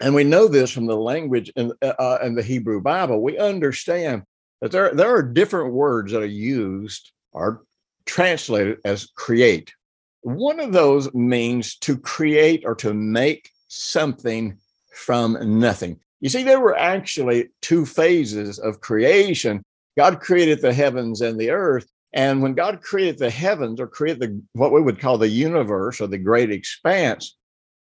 and 0.00 0.14
we 0.14 0.24
know 0.24 0.46
this 0.46 0.70
from 0.70 0.86
the 0.86 0.96
language 0.96 1.50
in, 1.56 1.72
uh, 1.82 1.94
uh, 1.98 2.18
in 2.22 2.34
the 2.34 2.42
Hebrew 2.42 2.80
Bible. 2.80 3.22
We 3.22 3.38
understand 3.38 4.24
that 4.60 4.70
there, 4.70 4.94
there 4.94 5.14
are 5.14 5.22
different 5.22 5.72
words 5.72 6.12
that 6.12 6.22
are 6.22 6.26
used, 6.26 7.12
or 7.32 7.62
translated 8.04 8.78
as 8.84 9.06
create. 9.16 9.72
One 10.20 10.60
of 10.60 10.72
those 10.72 11.12
means 11.14 11.76
to 11.78 11.96
create 11.96 12.64
or 12.66 12.74
to 12.76 12.92
make 12.92 13.50
something 13.68 14.58
from 14.96 15.58
nothing. 15.60 15.98
You 16.20 16.28
see, 16.28 16.42
there 16.42 16.60
were 16.60 16.76
actually 16.76 17.50
two 17.60 17.84
phases 17.84 18.58
of 18.58 18.80
creation. 18.80 19.62
God 19.96 20.20
created 20.20 20.60
the 20.60 20.72
heavens 20.72 21.20
and 21.20 21.38
the 21.38 21.50
earth. 21.50 21.86
And 22.12 22.42
when 22.42 22.54
God 22.54 22.80
created 22.80 23.18
the 23.18 23.30
heavens 23.30 23.78
or 23.78 23.86
created 23.86 24.20
the, 24.20 24.42
what 24.54 24.72
we 24.72 24.80
would 24.80 24.98
call 24.98 25.18
the 25.18 25.28
universe 25.28 26.00
or 26.00 26.06
the 26.06 26.18
great 26.18 26.50
expanse, 26.50 27.36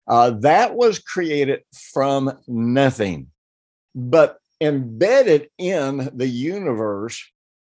uh, 0.07 0.31
that 0.41 0.75
was 0.75 1.01
created 1.01 1.63
from 1.93 2.33
nothing. 2.47 3.27
But 3.95 4.39
embedded 4.61 5.49
in 5.59 6.11
the 6.15 6.29
universe 6.29 7.21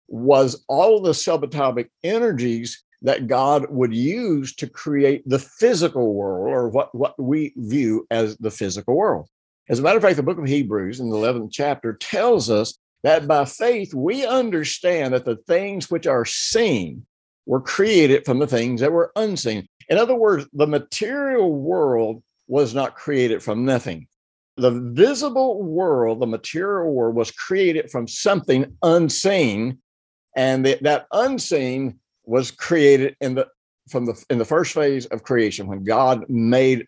was 0.09 0.65
all 0.69 1.00
the 1.00 1.12
subatomic 1.12 1.88
energies 2.03 2.83
that 3.03 3.26
God 3.26 3.67
would 3.71 3.95
use 3.95 4.55
to 4.57 4.67
create 4.67 5.23
the 5.29 5.38
physical 5.38 6.15
world 6.15 6.49
or 6.49 6.69
what, 6.69 6.95
what 6.95 7.21
we 7.21 7.53
view 7.57 8.07
as 8.11 8.37
the 8.38 8.50
physical 8.50 8.97
world. 8.97 9.29
As 9.68 9.80
a 9.80 9.82
matter 9.82 9.96
of 9.96 10.02
fact, 10.02 10.16
the 10.16 10.23
book 10.23 10.38
of 10.38 10.46
Hebrews 10.46 11.00
in 11.00 11.11
the 11.11 11.16
11th 11.16 11.50
chapter 11.50 11.94
tells 11.94 12.50
us 12.50 12.78
that 13.02 13.26
by 13.26 13.44
faith 13.44 13.92
we 13.94 14.25
understand 14.25 15.12
that 15.14 15.25
the 15.25 15.37
things 15.37 15.90
which 15.90 16.06
are 16.06 16.25
seen 16.25 17.04
were 17.46 17.61
created 17.61 18.25
from 18.25 18.38
the 18.38 18.46
things 18.46 18.80
that 18.80 18.92
were 18.92 19.12
unseen. 19.16 19.66
In 19.88 19.99
other 19.99 20.14
words, 20.14 20.46
the 20.52 20.66
material 20.66 21.52
world 21.52 22.23
was 22.49 22.75
not 22.75 22.96
created 22.96 23.42
from 23.42 23.64
nothing. 23.64 24.06
The 24.56 24.70
visible 24.70 25.62
world, 25.62 26.20
the 26.20 26.26
material 26.26 26.92
world, 26.92 27.14
was 27.14 27.30
created 27.30 27.90
from 27.90 28.08
something 28.08 28.76
unseen, 28.82 29.78
and 30.35 30.64
that 30.64 31.06
unseen 31.12 31.99
was 32.25 32.50
created 32.50 33.16
in 33.20 33.35
the 33.35 33.49
from 33.88 34.06
the 34.06 34.25
in 34.30 34.38
the 34.38 34.44
first 34.44 34.73
phase 34.73 35.06
of 35.06 35.23
creation 35.23 35.66
when 35.66 35.85
God 35.85 36.28
made 36.28 36.87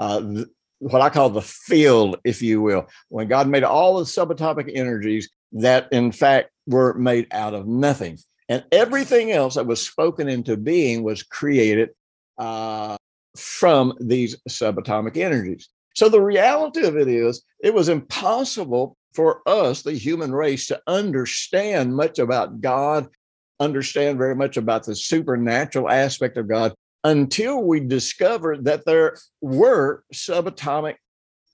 uh, 0.00 0.44
what 0.80 1.02
I 1.02 1.10
call 1.10 1.30
the 1.30 1.42
field, 1.42 2.16
if 2.24 2.42
you 2.42 2.60
will, 2.60 2.88
when 3.08 3.28
God 3.28 3.46
made 3.48 3.64
all 3.64 3.98
the 3.98 4.04
subatomic 4.04 4.70
energies 4.74 5.30
that, 5.52 5.92
in 5.92 6.10
fact, 6.10 6.50
were 6.66 6.94
made 6.94 7.26
out 7.32 7.54
of 7.54 7.66
nothing, 7.66 8.18
and 8.48 8.64
everything 8.72 9.30
else 9.30 9.54
that 9.54 9.66
was 9.66 9.86
spoken 9.86 10.28
into 10.28 10.56
being 10.56 11.02
was 11.02 11.22
created 11.22 11.90
uh, 12.38 12.96
from 13.36 13.92
these 14.00 14.36
subatomic 14.48 15.16
energies. 15.16 15.68
So 15.94 16.08
the 16.08 16.22
reality 16.22 16.84
of 16.86 16.96
it 16.96 17.08
is, 17.08 17.42
it 17.62 17.74
was 17.74 17.88
impossible 17.88 18.96
for 19.12 19.42
us, 19.46 19.82
the 19.82 19.92
human 19.92 20.32
race, 20.32 20.66
to 20.68 20.80
understand 20.86 21.94
much 21.94 22.18
about 22.18 22.60
God, 22.60 23.08
understand 23.58 24.18
very 24.18 24.34
much 24.34 24.56
about 24.56 24.84
the 24.84 24.94
supernatural 24.94 25.90
aspect 25.90 26.38
of 26.38 26.48
God 26.48 26.72
until 27.04 27.62
we 27.62 27.80
discovered 27.80 28.64
that 28.64 28.84
there 28.84 29.16
were 29.40 30.04
subatomic 30.12 30.96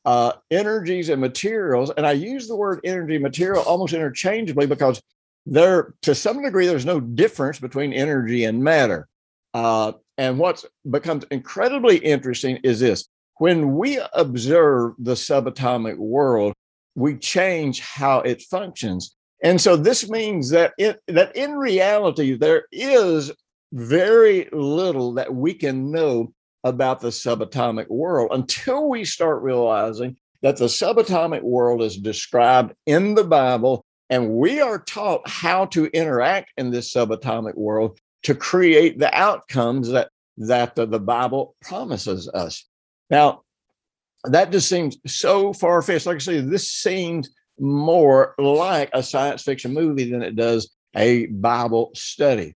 uh, 0.04 0.32
energies 0.50 1.08
and 1.08 1.20
materials. 1.20 1.90
And 1.96 2.06
I 2.06 2.12
use 2.12 2.48
the 2.48 2.56
word 2.56 2.80
energy 2.84 3.18
material 3.18 3.62
almost 3.62 3.92
interchangeably 3.92 4.66
because 4.66 5.02
there, 5.46 5.94
to 6.02 6.14
some 6.14 6.42
degree, 6.42 6.66
there's 6.66 6.86
no 6.86 7.00
difference 7.00 7.58
between 7.58 7.92
energy 7.92 8.44
and 8.44 8.62
matter. 8.62 9.08
Uh, 9.54 9.92
and 10.18 10.38
what 10.38 10.64
becomes 10.90 11.24
incredibly 11.30 11.98
interesting 11.98 12.58
is 12.62 12.80
this 12.80 13.08
when 13.38 13.76
we 13.76 14.00
observe 14.14 14.94
the 14.98 15.12
subatomic 15.12 15.96
world, 15.96 16.54
we 16.94 17.16
change 17.16 17.80
how 17.80 18.20
it 18.20 18.42
functions. 18.42 19.14
And 19.42 19.60
so 19.60 19.76
this 19.76 20.08
means 20.08 20.50
that 20.50 20.72
it, 20.78 21.00
that 21.08 21.36
in 21.36 21.52
reality, 21.52 22.36
there 22.36 22.64
is 22.72 23.30
very 23.72 24.48
little 24.52 25.14
that 25.14 25.34
we 25.34 25.54
can 25.54 25.90
know 25.90 26.32
about 26.64 27.00
the 27.00 27.08
subatomic 27.08 27.88
world 27.88 28.30
until 28.32 28.88
we 28.88 29.04
start 29.04 29.42
realizing 29.42 30.16
that 30.42 30.56
the 30.56 30.66
subatomic 30.66 31.42
world 31.42 31.82
is 31.82 31.96
described 31.96 32.74
in 32.86 33.14
the 33.14 33.24
Bible, 33.24 33.84
and 34.10 34.34
we 34.34 34.60
are 34.60 34.78
taught 34.78 35.28
how 35.28 35.66
to 35.66 35.86
interact 35.86 36.52
in 36.56 36.70
this 36.70 36.92
subatomic 36.92 37.54
world 37.54 37.98
to 38.24 38.34
create 38.34 38.98
the 38.98 39.12
outcomes 39.14 39.88
that 39.88 40.10
that 40.38 40.74
the, 40.74 40.84
the 40.84 41.00
Bible 41.00 41.56
promises 41.62 42.28
us. 42.28 42.66
Now, 43.08 43.42
that 44.24 44.52
just 44.52 44.68
seems 44.68 44.98
so 45.06 45.52
far 45.52 45.80
fetched. 45.80 46.06
Like 46.06 46.16
I 46.16 46.18
say, 46.18 46.40
this 46.40 46.68
seems 46.70 47.30
more 47.58 48.34
like 48.38 48.90
a 48.92 49.02
science 49.02 49.42
fiction 49.42 49.72
movie 49.72 50.10
than 50.10 50.22
it 50.22 50.36
does 50.36 50.70
a 50.94 51.26
Bible 51.26 51.90
study. 51.94 52.54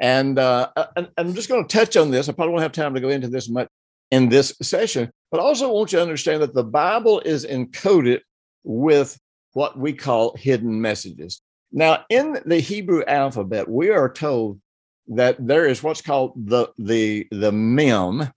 And, 0.00 0.38
uh, 0.38 0.70
and 0.96 1.08
I'm 1.18 1.34
just 1.34 1.48
going 1.48 1.66
to 1.66 1.76
touch 1.76 1.96
on 1.96 2.10
this. 2.10 2.28
I 2.28 2.32
probably 2.32 2.52
won't 2.52 2.62
have 2.62 2.72
time 2.72 2.94
to 2.94 3.00
go 3.00 3.10
into 3.10 3.28
this 3.28 3.48
much 3.48 3.68
in 4.10 4.28
this 4.28 4.54
session, 4.62 5.10
but 5.30 5.40
also 5.40 5.70
want 5.70 5.92
you 5.92 5.98
to 5.98 6.02
understand 6.02 6.42
that 6.42 6.54
the 6.54 6.64
Bible 6.64 7.20
is 7.20 7.46
encoded 7.46 8.20
with 8.64 9.18
what 9.52 9.78
we 9.78 9.92
call 9.92 10.34
hidden 10.36 10.80
messages. 10.80 11.42
Now, 11.72 12.04
in 12.08 12.38
the 12.46 12.58
Hebrew 12.58 13.04
alphabet, 13.06 13.68
we 13.68 13.90
are 13.90 14.12
told 14.12 14.60
that 15.08 15.44
there 15.44 15.66
is 15.66 15.82
what's 15.82 16.02
called 16.02 16.32
the 16.36 16.68
the 16.78 17.26
the 17.30 17.52
mem, 17.52 18.28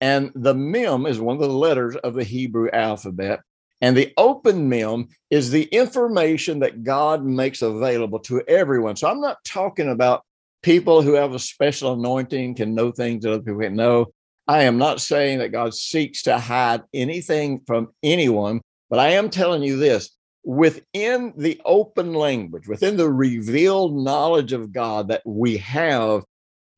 and 0.00 0.32
the 0.34 0.54
mem 0.54 1.06
is 1.06 1.20
one 1.20 1.36
of 1.36 1.42
the 1.42 1.48
letters 1.48 1.96
of 1.96 2.14
the 2.14 2.24
Hebrew 2.24 2.70
alphabet. 2.72 3.40
And 3.80 3.96
the 3.96 4.12
open 4.16 4.68
mem 4.68 5.08
is 5.30 5.50
the 5.50 5.64
information 5.64 6.60
that 6.60 6.84
God 6.84 7.24
makes 7.24 7.62
available 7.62 8.18
to 8.20 8.42
everyone. 8.48 8.96
So 8.96 9.08
I'm 9.08 9.20
not 9.20 9.44
talking 9.44 9.90
about 9.90 10.24
people 10.64 11.02
who 11.02 11.12
have 11.12 11.34
a 11.34 11.38
special 11.38 11.92
anointing 11.92 12.54
can 12.54 12.74
know 12.74 12.90
things 12.90 13.22
that 13.22 13.32
other 13.32 13.42
people 13.42 13.60
can't 13.60 13.74
know. 13.74 14.06
I 14.48 14.62
am 14.62 14.78
not 14.78 15.00
saying 15.00 15.38
that 15.38 15.52
God 15.52 15.74
seeks 15.74 16.22
to 16.22 16.38
hide 16.38 16.82
anything 16.94 17.60
from 17.66 17.88
anyone, 18.02 18.62
but 18.88 18.98
I 18.98 19.10
am 19.10 19.28
telling 19.28 19.62
you 19.62 19.76
this 19.76 20.16
within 20.42 21.34
the 21.36 21.60
open 21.66 22.14
language, 22.14 22.66
within 22.66 22.96
the 22.96 23.10
revealed 23.10 23.94
knowledge 23.94 24.52
of 24.52 24.72
God 24.72 25.08
that 25.08 25.22
we 25.26 25.58
have 25.58 26.22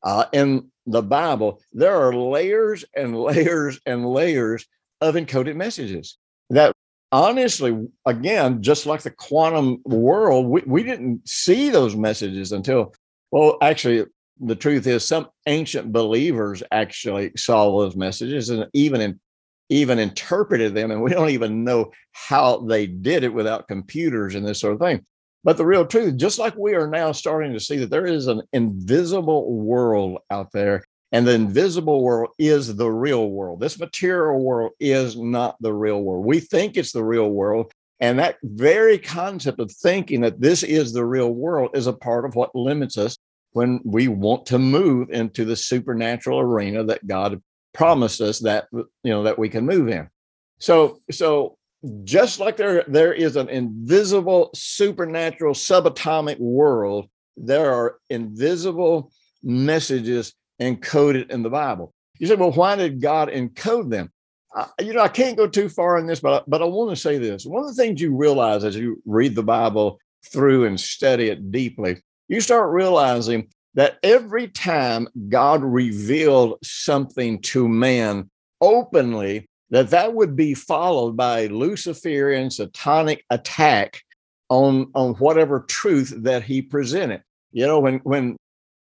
uh, 0.02 0.24
in 0.32 0.70
the 0.86 1.02
Bible, 1.02 1.60
there 1.72 1.96
are 1.96 2.14
layers 2.14 2.84
and 2.94 3.16
layers 3.20 3.80
and 3.86 4.04
layers 4.04 4.66
of 5.00 5.14
encoded 5.14 5.54
messages 5.54 6.18
that 6.50 6.72
honestly, 7.12 7.86
again, 8.04 8.62
just 8.62 8.84
like 8.86 9.02
the 9.02 9.10
quantum 9.10 9.80
world, 9.84 10.46
we, 10.46 10.62
we 10.66 10.82
didn't 10.82 11.28
see 11.28 11.70
those 11.70 11.94
messages 11.94 12.50
until, 12.50 12.92
well, 13.30 13.58
actually, 13.60 14.06
the 14.40 14.56
truth 14.56 14.86
is 14.86 15.04
some 15.04 15.28
ancient 15.46 15.92
believers 15.92 16.62
actually 16.70 17.32
saw 17.36 17.78
those 17.78 17.96
messages 17.96 18.50
and 18.50 18.66
even 18.72 19.00
in 19.00 19.20
even 19.68 19.98
interpreted 19.98 20.74
them, 20.74 20.90
and 20.92 21.02
we 21.02 21.10
don't 21.10 21.30
even 21.30 21.64
know 21.64 21.90
how 22.12 22.58
they 22.58 22.86
did 22.86 23.24
it 23.24 23.34
without 23.34 23.66
computers 23.66 24.34
and 24.34 24.46
this 24.46 24.60
sort 24.60 24.74
of 24.74 24.80
thing. 24.80 25.04
But 25.42 25.56
the 25.56 25.66
real 25.66 25.86
truth, 25.86 26.16
just 26.16 26.38
like 26.38 26.56
we 26.56 26.74
are 26.74 26.88
now 26.88 27.12
starting 27.12 27.52
to 27.52 27.60
see 27.60 27.76
that 27.78 27.90
there 27.90 28.06
is 28.06 28.26
an 28.26 28.42
invisible 28.52 29.52
world 29.52 30.18
out 30.30 30.52
there, 30.52 30.84
and 31.12 31.26
the 31.26 31.34
invisible 31.34 32.02
world 32.02 32.30
is 32.38 32.76
the 32.76 32.90
real 32.90 33.30
world. 33.30 33.60
This 33.60 33.78
material 33.78 34.40
world 34.40 34.72
is 34.80 35.16
not 35.16 35.56
the 35.60 35.72
real 35.72 36.02
world. 36.02 36.24
We 36.24 36.40
think 36.40 36.76
it's 36.76 36.92
the 36.92 37.04
real 37.04 37.30
world. 37.30 37.72
And 38.00 38.18
that 38.18 38.36
very 38.42 38.98
concept 38.98 39.58
of 39.58 39.72
thinking 39.72 40.20
that 40.20 40.40
this 40.40 40.62
is 40.62 40.92
the 40.92 41.04
real 41.04 41.30
world 41.30 41.70
is 41.74 41.86
a 41.86 41.92
part 41.92 42.26
of 42.26 42.34
what 42.34 42.54
limits 42.54 42.98
us 42.98 43.15
when 43.56 43.80
we 43.86 44.06
want 44.06 44.44
to 44.44 44.58
move 44.58 45.08
into 45.08 45.46
the 45.46 45.56
supernatural 45.56 46.40
arena 46.40 46.84
that 46.84 47.06
God 47.06 47.40
promised 47.72 48.20
us 48.20 48.40
that 48.40 48.66
you 48.70 48.86
know 49.04 49.22
that 49.22 49.38
we 49.38 49.48
can 49.48 49.64
move 49.64 49.88
in. 49.88 50.10
So 50.58 50.98
so 51.10 51.56
just 52.04 52.38
like 52.38 52.58
there 52.58 52.84
there 52.86 53.14
is 53.14 53.34
an 53.36 53.48
invisible 53.48 54.50
supernatural 54.54 55.54
subatomic 55.54 56.38
world, 56.38 57.08
there 57.38 57.72
are 57.72 57.98
invisible 58.10 59.10
messages 59.42 60.34
encoded 60.60 61.30
in 61.30 61.42
the 61.42 61.48
Bible. 61.48 61.94
You 62.18 62.26
say, 62.26 62.34
well, 62.34 62.52
why 62.52 62.76
did 62.76 63.00
God 63.00 63.30
encode 63.30 63.88
them? 63.88 64.12
Uh, 64.54 64.66
you 64.80 64.92
know, 64.92 65.00
I 65.00 65.08
can't 65.08 65.36
go 65.36 65.46
too 65.46 65.70
far 65.70 65.96
in 65.96 66.06
this, 66.06 66.20
but 66.20 66.44
but 66.46 66.60
I 66.60 66.66
want 66.66 66.90
to 66.90 66.96
say 66.96 67.16
this. 67.16 67.46
One 67.46 67.62
of 67.62 67.74
the 67.74 67.82
things 67.82 68.02
you 68.02 68.14
realize 68.14 68.64
as 68.64 68.76
you 68.76 69.02
read 69.06 69.34
the 69.34 69.42
Bible 69.42 69.98
through 70.30 70.66
and 70.66 70.78
study 70.78 71.28
it 71.30 71.50
deeply, 71.50 72.02
you 72.28 72.40
start 72.40 72.70
realizing 72.70 73.48
that 73.74 73.98
every 74.02 74.48
time 74.48 75.08
God 75.28 75.62
revealed 75.62 76.58
something 76.62 77.40
to 77.42 77.68
man 77.68 78.30
openly, 78.60 79.48
that 79.70 79.90
that 79.90 80.14
would 80.14 80.34
be 80.36 80.54
followed 80.54 81.16
by 81.16 81.40
a 81.40 81.48
Luciferian 81.48 82.50
satanic 82.50 83.24
attack 83.30 84.00
on, 84.48 84.90
on 84.94 85.14
whatever 85.14 85.60
truth 85.60 86.14
that 86.18 86.42
he 86.42 86.62
presented. 86.62 87.22
You 87.52 87.66
know, 87.66 87.80
when 87.80 87.98
when 87.98 88.36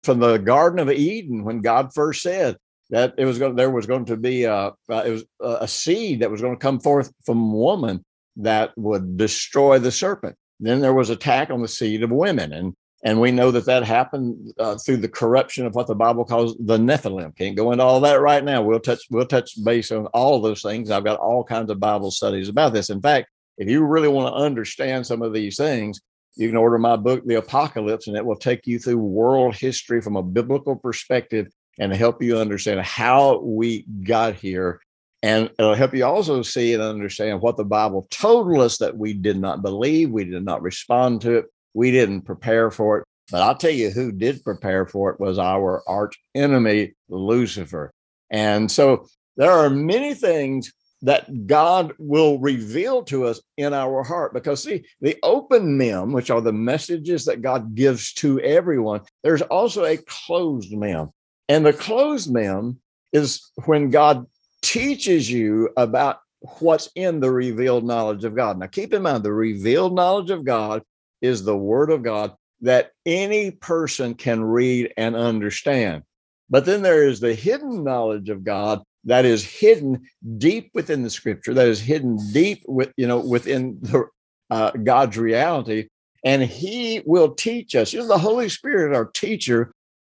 from 0.02 0.18
the 0.18 0.38
Garden 0.38 0.78
of 0.78 0.90
Eden, 0.90 1.44
when 1.44 1.60
God 1.60 1.94
first 1.94 2.22
said 2.22 2.56
that 2.90 3.14
it 3.16 3.24
was 3.24 3.38
going, 3.38 3.54
there 3.54 3.70
was 3.70 3.86
going 3.86 4.06
to 4.06 4.16
be 4.16 4.44
a, 4.44 4.72
it 4.88 5.10
was 5.10 5.24
a 5.40 5.68
seed 5.68 6.20
that 6.20 6.30
was 6.30 6.40
going 6.40 6.54
to 6.54 6.60
come 6.60 6.80
forth 6.80 7.12
from 7.24 7.52
woman 7.52 8.04
that 8.36 8.72
would 8.76 9.16
destroy 9.16 9.78
the 9.78 9.92
serpent. 9.92 10.36
Then 10.58 10.80
there 10.80 10.94
was 10.94 11.10
attack 11.10 11.50
on 11.50 11.62
the 11.62 11.68
seed 11.68 12.02
of 12.02 12.10
women, 12.10 12.52
and 12.52 12.74
And 13.04 13.20
we 13.20 13.32
know 13.32 13.50
that 13.50 13.66
that 13.66 13.82
happened 13.82 14.52
uh, 14.58 14.76
through 14.76 14.98
the 14.98 15.08
corruption 15.08 15.66
of 15.66 15.74
what 15.74 15.88
the 15.88 15.94
Bible 15.94 16.24
calls 16.24 16.56
the 16.58 16.78
Nephilim. 16.78 17.36
Can't 17.36 17.56
go 17.56 17.72
into 17.72 17.82
all 17.82 18.00
that 18.00 18.20
right 18.20 18.44
now. 18.44 18.62
We'll 18.62 18.78
touch 18.78 19.00
we'll 19.10 19.26
touch 19.26 19.52
base 19.64 19.90
on 19.90 20.06
all 20.06 20.40
those 20.40 20.62
things. 20.62 20.90
I've 20.90 21.04
got 21.04 21.18
all 21.18 21.42
kinds 21.42 21.70
of 21.70 21.80
Bible 21.80 22.12
studies 22.12 22.48
about 22.48 22.72
this. 22.72 22.90
In 22.90 23.02
fact, 23.02 23.28
if 23.58 23.68
you 23.68 23.84
really 23.84 24.08
want 24.08 24.32
to 24.32 24.40
understand 24.40 25.06
some 25.06 25.20
of 25.22 25.32
these 25.32 25.56
things, 25.56 26.00
you 26.36 26.48
can 26.48 26.56
order 26.56 26.78
my 26.78 26.96
book, 26.96 27.24
The 27.26 27.34
Apocalypse, 27.34 28.06
and 28.06 28.16
it 28.16 28.24
will 28.24 28.36
take 28.36 28.66
you 28.66 28.78
through 28.78 28.98
world 28.98 29.56
history 29.56 30.00
from 30.00 30.16
a 30.16 30.22
biblical 30.22 30.76
perspective 30.76 31.48
and 31.78 31.92
help 31.92 32.22
you 32.22 32.38
understand 32.38 32.80
how 32.80 33.40
we 33.40 33.84
got 34.04 34.34
here. 34.34 34.80
And 35.22 35.50
it'll 35.58 35.74
help 35.74 35.94
you 35.94 36.04
also 36.04 36.42
see 36.42 36.74
and 36.74 36.82
understand 36.82 37.40
what 37.40 37.56
the 37.56 37.64
Bible 37.64 38.06
told 38.10 38.58
us 38.58 38.78
that 38.78 38.96
we 38.96 39.12
did 39.12 39.38
not 39.38 39.62
believe, 39.62 40.10
we 40.10 40.24
did 40.24 40.44
not 40.44 40.62
respond 40.62 41.20
to 41.22 41.38
it, 41.38 41.46
we 41.74 41.90
didn't 41.90 42.22
prepare 42.22 42.70
for 42.70 42.98
it. 42.98 43.04
But 43.30 43.42
I'll 43.42 43.56
tell 43.56 43.70
you 43.70 43.90
who 43.90 44.12
did 44.12 44.44
prepare 44.44 44.86
for 44.86 45.10
it 45.10 45.20
was 45.20 45.38
our 45.38 45.82
arch 45.88 46.18
enemy, 46.34 46.94
Lucifer. 47.08 47.92
And 48.30 48.70
so 48.70 49.06
there 49.36 49.52
are 49.52 49.70
many 49.70 50.14
things 50.14 50.72
that 51.02 51.46
God 51.46 51.92
will 51.98 52.38
reveal 52.38 53.02
to 53.04 53.26
us 53.26 53.40
in 53.56 53.74
our 53.74 54.02
heart. 54.04 54.32
Because, 54.32 54.62
see, 54.62 54.84
the 55.00 55.16
open 55.22 55.76
mem, 55.76 56.12
which 56.12 56.30
are 56.30 56.40
the 56.40 56.52
messages 56.52 57.24
that 57.24 57.42
God 57.42 57.74
gives 57.74 58.12
to 58.14 58.40
everyone, 58.40 59.00
there's 59.22 59.42
also 59.42 59.84
a 59.84 59.96
closed 59.96 60.72
mem. 60.72 61.10
And 61.48 61.66
the 61.66 61.72
closed 61.72 62.32
mem 62.32 62.80
is 63.12 63.50
when 63.64 63.90
God 63.90 64.26
teaches 64.62 65.30
you 65.30 65.70
about 65.76 66.18
what's 66.60 66.88
in 66.94 67.20
the 67.20 67.30
revealed 67.30 67.84
knowledge 67.84 68.24
of 68.24 68.34
God. 68.36 68.58
Now, 68.58 68.66
keep 68.66 68.94
in 68.94 69.02
mind, 69.02 69.24
the 69.24 69.32
revealed 69.32 69.94
knowledge 69.94 70.30
of 70.30 70.44
God 70.44 70.82
is 71.22 71.44
the 71.44 71.56
word 71.56 71.90
of 71.90 72.02
God 72.02 72.34
that 72.60 72.90
any 73.06 73.50
person 73.50 74.14
can 74.14 74.42
read 74.42 74.92
and 74.96 75.16
understand. 75.16 76.02
But 76.50 76.66
then 76.66 76.82
there 76.82 77.04
is 77.04 77.20
the 77.20 77.34
hidden 77.34 77.82
knowledge 77.82 78.28
of 78.28 78.44
God 78.44 78.82
that 79.04 79.24
is 79.24 79.44
hidden 79.44 80.02
deep 80.38 80.70
within 80.74 81.02
the 81.02 81.10
scripture, 81.10 81.54
that 81.54 81.66
is 81.66 81.80
hidden 81.80 82.18
deep 82.32 82.62
with, 82.68 82.92
you 82.96 83.06
know, 83.06 83.18
within 83.18 83.78
the, 83.80 84.04
uh, 84.50 84.70
God's 84.72 85.18
reality. 85.18 85.88
And 86.24 86.42
he 86.42 87.02
will 87.04 87.34
teach 87.34 87.74
us. 87.74 87.92
You 87.92 88.00
know, 88.00 88.08
the 88.08 88.18
Holy 88.18 88.48
Spirit, 88.48 88.94
our 88.94 89.06
teacher, 89.06 89.72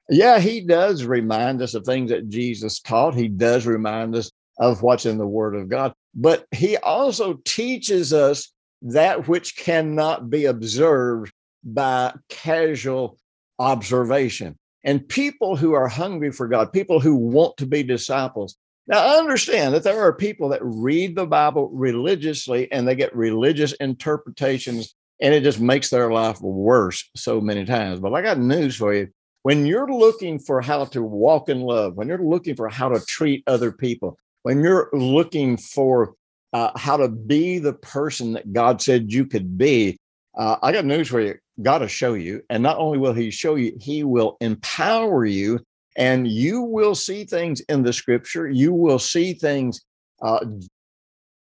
yeah, 0.10 0.40
he 0.40 0.60
does 0.60 1.06
remind 1.06 1.62
us 1.62 1.76
of 1.76 1.86
things 1.86 2.10
that 2.10 2.28
Jesus 2.28 2.82
taught. 2.82 3.16
He 3.16 3.30
does 3.30 3.66
remind 3.66 4.16
us 4.16 4.30
of 4.60 4.82
what's 4.84 5.06
in 5.06 5.18
the 5.18 5.28
Word 5.28 5.56
of 5.56 5.70
God, 5.70 5.94
but 6.14 6.46
he 6.52 6.78
also 6.78 7.40
teaches 7.46 8.12
us 8.12 8.53
that 8.84 9.28
which 9.28 9.58
cannot 9.58 10.30
be 10.30 10.46
observed 10.46 11.34
by 11.64 12.14
casual 12.30 13.18
observation. 13.60 14.58
And 14.84 15.08
people 15.08 15.56
who 15.56 15.74
are 15.74 15.88
hungry 15.88 16.32
for 16.32 16.48
God, 16.48 16.74
people 16.74 17.00
who 17.00 17.16
want 17.16 17.58
to 17.58 17.66
be 17.66 17.84
disciples, 17.84 18.58
now, 18.86 19.00
I 19.00 19.18
understand 19.18 19.74
that 19.74 19.84
there 19.84 20.02
are 20.02 20.14
people 20.14 20.50
that 20.50 20.60
read 20.62 21.16
the 21.16 21.26
Bible 21.26 21.70
religiously 21.70 22.70
and 22.72 22.86
they 22.86 22.96
get 22.96 23.16
religious 23.16 23.72
interpretations, 23.74 24.94
and 25.22 25.34
it 25.34 25.42
just 25.42 25.62
makes 25.62 25.90
their 25.90 26.12
life 26.12 26.42
worse 26.42 27.10
so 27.16 27.40
many 27.40 27.64
times. 27.64 28.02
But 28.02 28.14
I 28.14 28.22
got 28.22 28.40
news 28.40 28.76
for 28.76 28.94
you. 28.94 29.08
When 29.44 29.66
you're 29.66 29.88
looking 29.88 30.38
for 30.38 30.62
how 30.62 30.86
to 30.86 31.02
walk 31.02 31.48
in 31.48 31.62
love, 31.62 31.96
when 31.96 32.10
you're 32.10 32.18
looking 32.18 32.56
for 32.56 32.68
how 32.68 32.90
to 32.90 33.00
treat 33.06 33.44
other 33.48 33.72
people, 33.72 34.18
when 34.44 34.62
you're 34.62 34.90
looking 34.92 35.56
for 35.56 36.14
uh, 36.54 36.72
how 36.78 36.98
to 36.98 37.08
be 37.10 37.60
the 37.60 37.74
person 37.74 38.34
that 38.34 38.54
God 38.54 38.82
said 38.82 39.12
you 39.12 39.26
could 39.26 39.58
be, 39.58 39.98
uh, 40.38 40.58
I 40.62 40.72
got 40.72 40.86
news 40.86 41.08
for 41.08 41.20
you. 41.20 41.36
God 41.62 41.82
will 41.82 41.88
show 41.88 42.14
you. 42.14 42.42
And 42.50 42.64
not 42.64 42.78
only 42.78 42.98
will 42.98 43.14
He 43.14 43.32
show 43.32 43.56
you, 43.56 43.76
He 43.80 44.04
will 44.04 44.38
empower 44.40 45.26
you 45.26 45.60
and 45.96 46.28
you 46.28 46.62
will 46.62 46.96
see 46.96 47.24
things 47.24 47.62
in 47.62 47.84
the 47.84 47.94
scripture. 47.94 48.50
You 48.50 48.74
will 48.74 49.00
see 49.00 49.34
things 49.34 49.82
uh, 50.22 50.46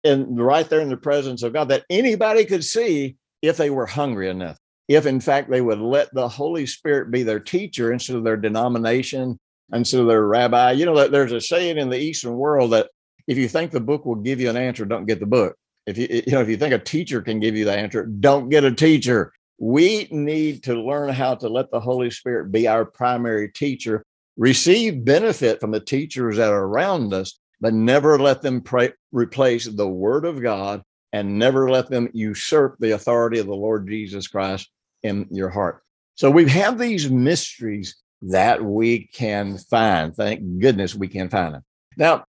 in 0.04 0.36
right 0.36 0.68
there 0.68 0.80
in 0.80 0.90
the 0.90 0.96
presence 0.96 1.42
of 1.42 1.52
God 1.52 1.68
that 1.68 1.84
anybody 1.88 2.44
could 2.44 2.64
see 2.64 3.16
if 3.40 3.56
they 3.56 3.70
were 3.70 3.86
hungry 3.86 4.28
enough. 4.28 4.58
If 4.88 5.06
in 5.06 5.20
fact 5.20 5.50
they 5.50 5.60
would 5.60 5.78
let 5.78 6.12
the 6.12 6.28
Holy 6.28 6.66
Spirit 6.66 7.10
be 7.10 7.22
their 7.22 7.40
teacher 7.40 7.92
instead 7.92 8.16
of 8.16 8.24
their 8.24 8.36
denomination, 8.36 9.38
instead 9.72 10.00
of 10.00 10.08
their 10.08 10.26
rabbi. 10.26 10.72
You 10.72 10.84
know 10.84 11.08
there's 11.08 11.32
a 11.32 11.40
saying 11.40 11.78
in 11.78 11.88
the 11.88 11.98
Eastern 11.98 12.34
world 12.34 12.72
that 12.72 12.90
if 13.32 13.38
you 13.38 13.48
think 13.48 13.70
the 13.70 13.80
book 13.80 14.04
will 14.04 14.16
give 14.16 14.40
you 14.40 14.50
an 14.50 14.56
answer, 14.56 14.84
don't 14.84 15.06
get 15.06 15.18
the 15.18 15.26
book. 15.26 15.56
If 15.86 15.98
you 15.98 16.06
you 16.10 16.32
know 16.32 16.40
if 16.40 16.48
you 16.48 16.56
think 16.56 16.74
a 16.74 16.78
teacher 16.78 17.20
can 17.20 17.40
give 17.40 17.56
you 17.56 17.64
the 17.64 17.76
answer, 17.76 18.06
don't 18.06 18.48
get 18.48 18.64
a 18.64 18.72
teacher. 18.72 19.32
We 19.58 20.06
need 20.10 20.62
to 20.64 20.74
learn 20.74 21.10
how 21.10 21.34
to 21.36 21.48
let 21.48 21.70
the 21.70 21.80
Holy 21.80 22.10
Spirit 22.10 22.52
be 22.52 22.68
our 22.68 22.84
primary 22.84 23.50
teacher 23.50 24.04
receive 24.36 25.04
benefit 25.04 25.60
from 25.60 25.70
the 25.70 25.80
teachers 25.80 26.36
that 26.36 26.50
are 26.50 26.64
around 26.64 27.12
us, 27.12 27.38
but 27.60 27.74
never 27.74 28.18
let 28.18 28.42
them 28.42 28.60
pray, 28.60 28.92
replace 29.12 29.66
the 29.66 29.88
word 29.88 30.24
of 30.24 30.42
God 30.42 30.82
and 31.12 31.38
never 31.38 31.70
let 31.70 31.88
them 31.88 32.08
usurp 32.12 32.76
the 32.78 32.92
authority 32.92 33.38
of 33.38 33.46
the 33.46 33.54
Lord 33.54 33.86
Jesus 33.88 34.26
Christ 34.26 34.70
in 35.02 35.26
your 35.30 35.50
heart. 35.50 35.82
So 36.14 36.30
we 36.30 36.48
have 36.48 36.78
these 36.78 37.10
mysteries 37.10 37.96
that 38.22 38.64
we 38.64 39.08
can 39.08 39.58
find. 39.58 40.14
Thank 40.14 40.60
goodness 40.60 40.94
we 40.94 41.08
can 41.08 41.28
find 41.28 41.54
them. 41.54 41.64
Now, 41.96 42.24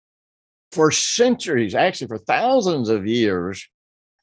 for 0.72 0.90
centuries, 0.90 1.74
actually 1.74 2.08
for 2.08 2.18
thousands 2.18 2.88
of 2.88 3.06
years, 3.06 3.68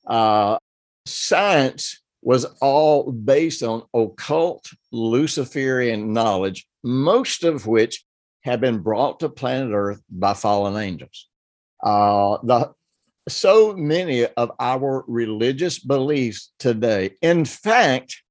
uh, 0.08 0.58
science 1.06 2.02
was 2.22 2.46
all 2.62 3.12
based 3.12 3.64
on 3.64 3.84
occult 3.94 4.70
Luciferian 4.92 6.12
knowledge 6.12 6.68
most 6.84 7.44
of 7.44 7.68
which 7.68 8.04
had 8.42 8.62
been 8.62 8.80
brought 8.80 9.20
to 9.20 9.30
planet 9.30 9.72
Earth 9.74 10.02
by 10.10 10.34
fallen 10.34 10.82
angels. 10.82 11.28
Uh, 11.84 12.38
the 12.44 12.72
so 13.28 13.76
many 13.76 14.26
of 14.26 14.52
our 14.60 15.04
religious 15.08 15.78
beliefs 15.78 16.52
today, 16.58 17.12
in 17.22 17.46
fact, 17.46 18.24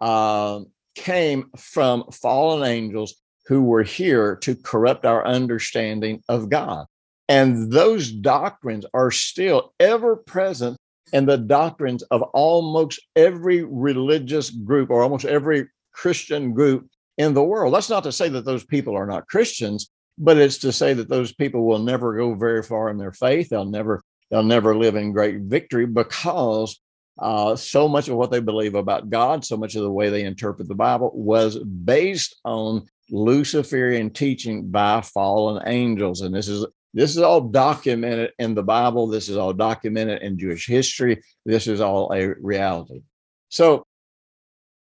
uh, 0.00 0.60
came 0.96 1.50
from 1.56 2.04
fallen 2.10 2.68
angels 2.68 3.14
who 3.46 3.62
were 3.62 3.82
here 3.82 4.36
to 4.36 4.56
corrupt 4.56 5.04
our 5.04 5.24
understanding 5.24 6.22
of 6.28 6.48
God. 6.48 6.86
And 7.28 7.72
those 7.72 8.10
doctrines 8.10 8.84
are 8.92 9.10
still 9.10 9.72
ever 9.80 10.16
present 10.16 10.76
in 11.12 11.26
the 11.26 11.38
doctrines 11.38 12.02
of 12.04 12.22
almost 12.22 13.00
every 13.16 13.64
religious 13.64 14.50
group 14.50 14.90
or 14.90 15.02
almost 15.02 15.24
every 15.24 15.66
Christian 15.92 16.52
group 16.52 16.88
in 17.18 17.34
the 17.34 17.42
world. 17.42 17.72
That's 17.72 17.90
not 17.90 18.04
to 18.04 18.12
say 18.12 18.28
that 18.30 18.44
those 18.44 18.64
people 18.64 18.96
are 18.96 19.06
not 19.06 19.28
Christians, 19.28 19.90
but 20.18 20.36
it's 20.36 20.58
to 20.58 20.72
say 20.72 20.92
that 20.94 21.08
those 21.08 21.32
people 21.32 21.66
will 21.66 21.78
never 21.78 22.16
go 22.16 22.34
very 22.34 22.62
far 22.62 22.90
in 22.90 22.98
their 22.98 23.12
faith. 23.12 23.48
They'll 23.48 23.64
never 23.64 24.02
they'll 24.30 24.42
never 24.42 24.76
live 24.76 24.96
in 24.96 25.12
great 25.12 25.42
victory 25.42 25.86
because 25.86 26.80
uh, 27.18 27.54
so 27.54 27.86
much 27.86 28.08
of 28.08 28.16
what 28.16 28.30
they 28.30 28.40
believe 28.40 28.74
about 28.74 29.08
God, 29.08 29.44
so 29.44 29.56
much 29.56 29.76
of 29.76 29.82
the 29.82 29.90
way 29.90 30.10
they 30.10 30.24
interpret 30.24 30.66
the 30.66 30.74
Bible 30.74 31.12
was 31.14 31.58
based 31.58 32.40
on 32.44 32.86
Luciferian 33.10 34.10
teaching 34.10 34.68
by 34.70 35.00
fallen 35.00 35.62
angels, 35.66 36.22
and 36.22 36.34
this 36.34 36.48
is 36.48 36.66
this 36.94 37.10
is 37.10 37.18
all 37.18 37.40
documented 37.40 38.32
in 38.38 38.54
the 38.54 38.62
Bible. 38.62 39.08
This 39.08 39.28
is 39.28 39.36
all 39.36 39.52
documented 39.52 40.22
in 40.22 40.38
Jewish 40.38 40.66
history. 40.66 41.20
This 41.44 41.66
is 41.66 41.80
all 41.80 42.12
a 42.12 42.34
reality. 42.40 43.02
So, 43.48 43.84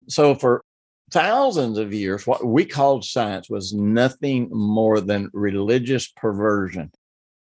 so 0.08 0.36
for 0.36 0.62
thousands 1.10 1.80
of 1.80 1.94
years, 1.94 2.28
what 2.28 2.46
we 2.46 2.64
called 2.64 3.04
science 3.04 3.50
was 3.50 3.74
nothing 3.74 4.50
more 4.52 5.02
than 5.02 5.32
religious 5.34 6.08
perversion. 6.08 6.92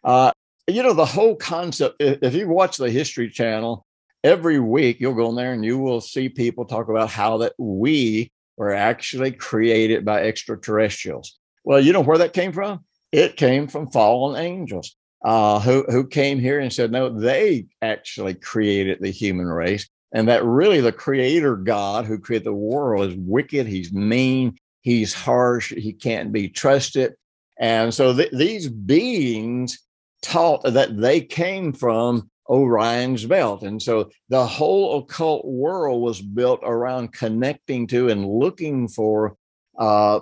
Uh, 0.05 0.31
you 0.68 0.85
know, 0.85 0.94
the 0.94 1.05
whole 1.05 1.35
concept, 1.35 1.96
if 1.98 2.33
you 2.33 2.48
watch 2.48 2.77
the 2.77 2.90
History 2.90 3.29
Channel, 3.29 3.85
every 4.22 4.61
week 4.61 5.01
you'll 5.01 5.14
go 5.14 5.29
in 5.31 5.35
there 5.35 5.53
and 5.53 5.64
you 5.64 5.79
will 5.79 6.01
see 6.01 6.29
people 6.29 6.64
talk 6.64 6.88
about 6.88 7.11
how 7.11 7.38
that 7.38 7.53
we 7.59 8.31
were 8.57 8.72
actually 8.72 9.33
created 9.33 10.05
by 10.05 10.22
extraterrestrials. 10.22 11.40
Well, 11.64 11.81
you 11.81 11.92
know 11.92 12.01
where 12.01 12.18
that 12.18 12.33
came 12.33 12.53
from? 12.53 12.85
It 13.12 13.37
came 13.37 13.68
from 13.68 13.90
fallen 13.90 14.42
angels 14.42 14.96
uh, 15.25 15.61
who, 15.61 15.85
who 15.88 16.07
came 16.07 16.38
here 16.38 16.59
and 16.59 16.72
said, 16.72 16.90
no, 16.90 17.09
they 17.09 17.66
actually 17.83 18.35
created 18.35 18.98
the 19.01 19.11
human 19.11 19.46
race 19.46 19.88
and 20.12 20.29
that 20.29 20.44
really 20.44 20.81
the 20.81 20.92
creator 20.92 21.57
God 21.57 22.05
who 22.05 22.18
created 22.18 22.44
the 22.44 22.53
world 22.53 23.11
is 23.11 23.16
wicked, 23.16 23.66
he's 23.66 23.92
mean, 23.92 24.57
he's 24.83 25.14
harsh, 25.14 25.72
he 25.72 25.92
can't 25.92 26.33
be 26.33 26.48
trusted. 26.48 27.14
And 27.59 27.92
so 27.94 28.14
th- 28.14 28.33
these 28.33 28.68
beings 28.68 29.79
taught 30.20 30.62
that 30.64 30.98
they 30.98 31.20
came 31.20 31.72
from 31.72 32.31
Orion's 32.48 33.25
belt. 33.25 33.62
And 33.62 33.81
so 33.81 34.11
the 34.29 34.46
whole 34.46 34.98
occult 34.98 35.46
world 35.46 36.03
was 36.03 36.20
built 36.20 36.61
around 36.62 37.12
connecting 37.12 37.87
to 37.88 38.09
and 38.11 38.27
looking 38.27 38.88
for 38.88 39.37
uh, 39.79 40.20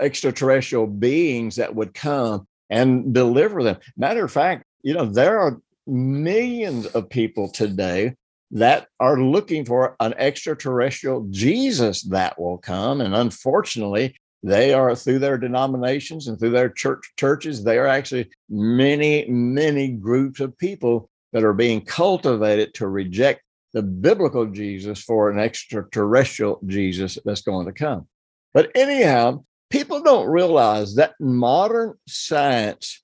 extraterrestrial 0.00 0.86
beings 0.86 1.56
that 1.56 1.74
would 1.74 1.94
come 1.94 2.46
and 2.70 3.14
deliver 3.14 3.62
them. 3.62 3.78
Matter 3.96 4.24
of 4.24 4.32
fact, 4.32 4.64
you 4.82 4.94
know, 4.94 5.06
there 5.06 5.38
are 5.38 5.60
millions 5.86 6.86
of 6.86 7.08
people 7.08 7.48
today 7.48 8.14
that 8.50 8.88
are 9.00 9.20
looking 9.20 9.64
for 9.64 9.96
an 10.00 10.14
extraterrestrial 10.14 11.26
Jesus 11.30 12.02
that 12.04 12.40
will 12.40 12.58
come. 12.58 13.00
And 13.00 13.14
unfortunately, 13.14 14.16
they 14.42 14.72
are 14.72 14.94
through 14.94 15.18
their 15.18 15.36
denominations 15.36 16.28
and 16.28 16.38
through 16.38 16.50
their 16.50 16.70
church 16.70 17.04
churches, 17.18 17.64
they 17.64 17.78
are 17.78 17.86
actually 17.86 18.30
many, 18.48 19.26
many 19.28 19.88
groups 19.88 20.40
of 20.40 20.56
people 20.58 21.10
that 21.32 21.44
are 21.44 21.52
being 21.52 21.80
cultivated 21.80 22.72
to 22.74 22.88
reject 22.88 23.42
the 23.74 23.82
biblical 23.82 24.46
Jesus 24.46 25.02
for 25.02 25.30
an 25.30 25.38
extraterrestrial 25.38 26.60
Jesus 26.66 27.18
that's 27.24 27.42
going 27.42 27.66
to 27.66 27.72
come. 27.72 28.06
But 28.54 28.70
anyhow, 28.74 29.44
people 29.70 30.02
don't 30.02 30.28
realize 30.28 30.94
that 30.94 31.14
modern 31.20 31.94
science 32.06 33.02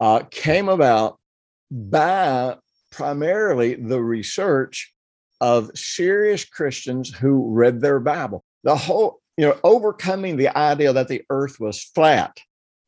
uh, 0.00 0.20
came 0.30 0.68
about 0.68 1.18
by 1.70 2.56
primarily 2.90 3.74
the 3.74 4.02
research 4.02 4.92
of 5.40 5.76
serious 5.76 6.44
Christians 6.44 7.12
who 7.12 7.50
read 7.50 7.80
their 7.80 8.00
Bible. 8.00 8.44
The 8.64 8.76
whole, 8.76 9.20
you 9.36 9.46
know, 9.46 9.58
overcoming 9.64 10.36
the 10.36 10.56
idea 10.56 10.92
that 10.92 11.08
the 11.08 11.22
earth 11.30 11.58
was 11.58 11.82
flat 11.82 12.38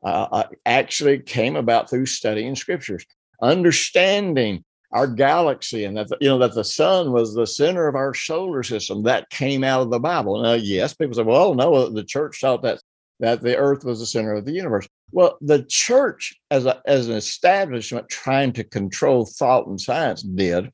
uh, 0.04 0.28
uh 0.30 0.48
actually 0.66 1.18
came 1.18 1.56
about 1.56 1.88
through 1.88 2.06
studying 2.06 2.54
scriptures, 2.54 3.06
understanding 3.40 4.62
our 4.94 5.08
galaxy 5.08 5.84
and 5.84 5.96
that 5.96 6.08
the, 6.08 6.16
you 6.20 6.28
know 6.28 6.38
that 6.38 6.54
the 6.54 6.64
sun 6.64 7.10
was 7.10 7.34
the 7.34 7.46
center 7.46 7.88
of 7.88 7.96
our 7.96 8.14
solar 8.14 8.62
system 8.62 9.02
that 9.02 9.28
came 9.28 9.64
out 9.64 9.82
of 9.82 9.90
the 9.90 9.98
bible 9.98 10.40
now 10.40 10.52
yes 10.52 10.94
people 10.94 11.14
say 11.14 11.22
well 11.22 11.54
no 11.54 11.88
the 11.88 12.04
church 12.04 12.38
thought 12.40 12.62
that 12.62 12.80
that 13.20 13.42
the 13.42 13.56
earth 13.56 13.84
was 13.84 14.00
the 14.00 14.06
center 14.06 14.34
of 14.34 14.44
the 14.44 14.52
universe. 14.52 14.88
Well 15.12 15.38
the 15.40 15.64
church 15.64 16.34
as, 16.50 16.66
a, 16.66 16.80
as 16.86 17.08
an 17.08 17.14
establishment 17.14 18.08
trying 18.08 18.52
to 18.54 18.64
control 18.64 19.26
thought 19.26 19.66
and 19.66 19.80
science 19.80 20.22
did 20.22 20.70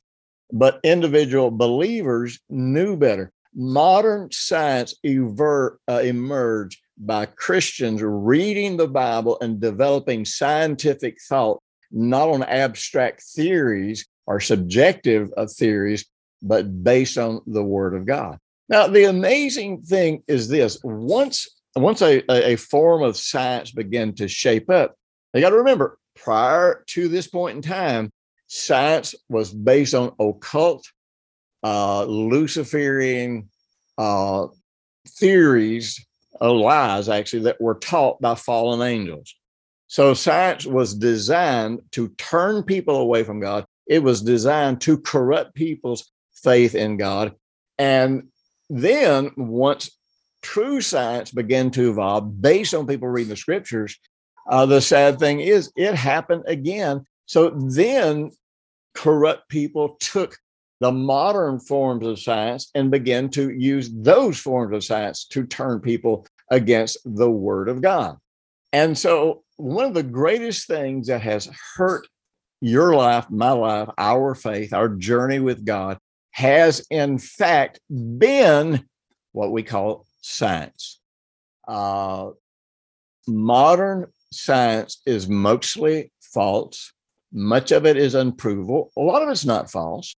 but 0.53 0.81
individual 0.83 1.53
believers 1.53 2.41
knew 2.49 2.97
better. 2.97 3.31
Modern 3.55 4.33
science 4.33 4.95
ever, 5.05 5.79
uh, 5.89 6.01
emerged 6.05 6.81
by 7.03 7.25
christians 7.25 8.03
reading 8.03 8.77
the 8.77 8.87
bible 8.87 9.39
and 9.41 9.59
developing 9.59 10.23
scientific 10.25 11.17
thought 11.29 11.63
not 11.91 12.29
on 12.29 12.43
abstract 12.45 13.23
theories 13.23 14.07
or 14.27 14.41
subjective 14.41 15.31
uh, 15.37 15.47
theories, 15.47 16.07
but 16.43 16.85
based 16.85 17.19
on 17.19 17.41
the 17.47 17.63
Word 17.63 17.95
of 17.95 18.07
God. 18.07 18.39
Now, 18.69 18.87
the 18.87 19.05
amazing 19.05 19.83
thing 19.83 20.23
is 20.29 20.49
this. 20.49 20.79
Once, 20.85 21.49
once 21.77 22.03
a, 22.03 22.23
a 22.31 22.57
form 22.57 23.03
of 23.03 23.17
science 23.17 23.71
began 23.71 24.13
to 24.15 24.29
shape 24.29 24.71
up, 24.71 24.97
you 25.35 25.41
got 25.41 25.51
to 25.51 25.57
remember, 25.57 25.99
prior 26.17 26.83
to 26.89 27.09
this 27.09 27.29
point 27.29 27.57
in 27.57 27.63
time, 27.63 28.11
science 28.49 29.15
was 29.29 29.53
based 29.53 29.95
on 29.95 30.13
occult, 30.19 30.85
uh, 31.63 32.05
Luciferian 32.05 33.49
uh, 33.99 34.47
theories, 35.07 36.05
uh, 36.41 36.53
lies 36.53 37.09
actually, 37.09 37.43
that 37.43 37.61
were 37.61 37.77
taught 37.77 38.21
by 38.21 38.35
fallen 38.35 38.83
angels. 38.83 39.35
So 39.87 40.15
science 40.15 40.67
was 40.67 40.95
designed 40.95 41.81
to 41.93 42.09
turn 42.11 42.63
people 42.63 42.97
away 42.97 43.25
from 43.25 43.41
God. 43.41 43.65
It 43.87 44.03
was 44.03 44.23
designed 44.23 44.81
to 44.83 44.99
corrupt 44.99 45.55
people's 45.55 46.11
faith 46.33 46.75
in 46.75 46.97
God. 46.97 47.35
And 47.79 48.29
then 48.69 49.33
once 49.37 49.91
true 50.43 50.81
science 50.81 51.31
began 51.31 51.71
to 51.73 51.91
evolve 51.91 52.41
based 52.41 52.75
on 52.75 52.87
people 52.87 53.09
reading 53.09 53.31
the 53.31 53.37
scriptures, 53.37 53.97
uh, 54.49 54.67
the 54.67 54.81
sad 54.81 55.19
thing 55.19 55.41
is 55.41 55.73
it 55.77 55.95
happened 55.95 56.45
again. 56.47 57.05
So 57.27 57.51
then 57.51 58.31
corrupt 58.95 59.49
people 59.49 59.97
took 60.01 60.37
the 60.81 60.91
modern 60.91 61.61
forms 61.61 62.07
of 62.07 62.19
science 62.19 62.71
and 62.75 62.91
began 62.91 63.29
to 63.31 63.51
use 63.51 63.91
those 63.93 64.39
forms 64.39 64.75
of 64.75 64.83
science 64.83 65.27
to 65.27 65.45
turn 65.45 65.81
people 65.81 66.27
against 66.51 66.99
the 67.05 67.31
word 67.31 67.69
of 67.69 67.83
God. 67.83 68.17
And 68.73 68.97
so 68.97 69.45
one 69.57 69.85
of 69.85 69.95
the 69.95 70.03
greatest 70.03 70.67
things 70.67 71.09
that 71.09 71.21
has 71.21 71.51
hurt 71.77 72.07
your 72.61 72.95
life, 72.95 73.31
my 73.31 73.51
life, 73.51 73.89
our 73.99 74.35
faith, 74.35 74.73
our 74.73 74.89
journey 74.89 75.39
with 75.39 75.65
God 75.65 75.99
has 76.33 76.87
in 76.91 77.19
fact 77.19 77.81
been 77.91 78.85
what 79.33 79.53
we 79.53 79.63
call 79.63 80.07
science. 80.21 81.01
Uh, 81.67 82.31
modern 83.27 84.07
science 84.33 85.03
is 85.07 85.29
mostly 85.29 86.13
false. 86.21 86.93
Much 87.33 87.73
of 87.73 87.87
it 87.87 87.97
is 87.97 88.15
unprovable. 88.15 88.91
A 88.97 89.01
lot 89.01 89.23
of 89.23 89.29
it's 89.29 89.45
not 89.45 89.71
false. 89.71 90.15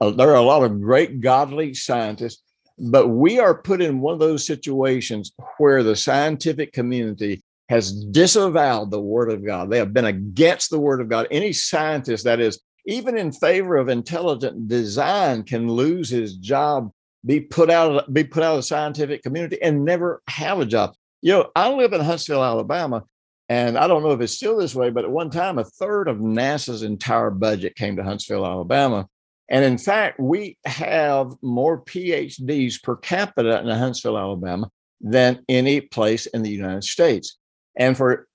Uh, 0.00 0.10
there 0.10 0.30
are 0.30 0.36
a 0.36 0.42
lot 0.42 0.62
of 0.62 0.80
great 0.80 1.20
godly 1.20 1.74
scientists, 1.74 2.42
but 2.78 3.08
we 3.08 3.38
are 3.38 3.54
put 3.54 3.82
in 3.82 4.00
one 4.00 4.14
of 4.14 4.20
those 4.20 4.46
situations 4.46 5.32
where 5.58 5.82
the 5.82 5.96
scientific 5.96 6.72
community 6.72 7.42
has 7.68 8.04
disavowed 8.06 8.90
the 8.90 9.00
word 9.00 9.30
of 9.30 9.44
God. 9.44 9.70
They 9.70 9.78
have 9.78 9.92
been 9.92 10.06
against 10.06 10.70
the 10.70 10.80
word 10.80 11.00
of 11.00 11.08
God. 11.08 11.28
Any 11.30 11.52
scientist 11.52 12.24
that 12.24 12.40
is 12.40 12.60
even 12.86 13.16
in 13.16 13.30
favor 13.30 13.76
of 13.76 13.88
intelligent 13.88 14.66
design 14.66 15.44
can 15.44 15.68
lose 15.68 16.08
his 16.08 16.36
job, 16.36 16.90
be 17.24 17.40
put 17.40 17.70
out, 17.70 18.12
be 18.12 18.24
put 18.24 18.42
out 18.42 18.52
of 18.52 18.58
the 18.58 18.62
scientific 18.62 19.22
community 19.22 19.60
and 19.62 19.84
never 19.84 20.22
have 20.28 20.60
a 20.60 20.66
job. 20.66 20.94
You 21.22 21.32
know, 21.32 21.50
I 21.54 21.72
live 21.72 21.92
in 21.92 22.00
Huntsville, 22.00 22.42
Alabama, 22.42 23.04
and 23.48 23.76
I 23.76 23.86
don't 23.86 24.02
know 24.02 24.12
if 24.12 24.20
it's 24.20 24.32
still 24.32 24.56
this 24.56 24.74
way, 24.74 24.90
but 24.90 25.04
at 25.04 25.10
one 25.10 25.30
time, 25.30 25.58
a 25.58 25.64
third 25.64 26.08
of 26.08 26.18
NASA's 26.18 26.82
entire 26.82 27.30
budget 27.30 27.76
came 27.76 27.96
to 27.96 28.02
Huntsville, 28.02 28.46
Alabama. 28.46 29.06
And 29.48 29.64
in 29.64 29.76
fact, 29.76 30.20
we 30.20 30.56
have 30.64 31.32
more 31.42 31.82
PhDs 31.82 32.80
per 32.80 32.96
capita 32.96 33.60
in 33.60 33.66
Huntsville, 33.66 34.16
Alabama 34.16 34.70
than 35.00 35.44
any 35.48 35.80
place 35.80 36.26
in 36.26 36.42
the 36.42 36.50
United 36.50 36.84
States. 36.84 37.38
And 37.76 37.96
for 37.96 38.28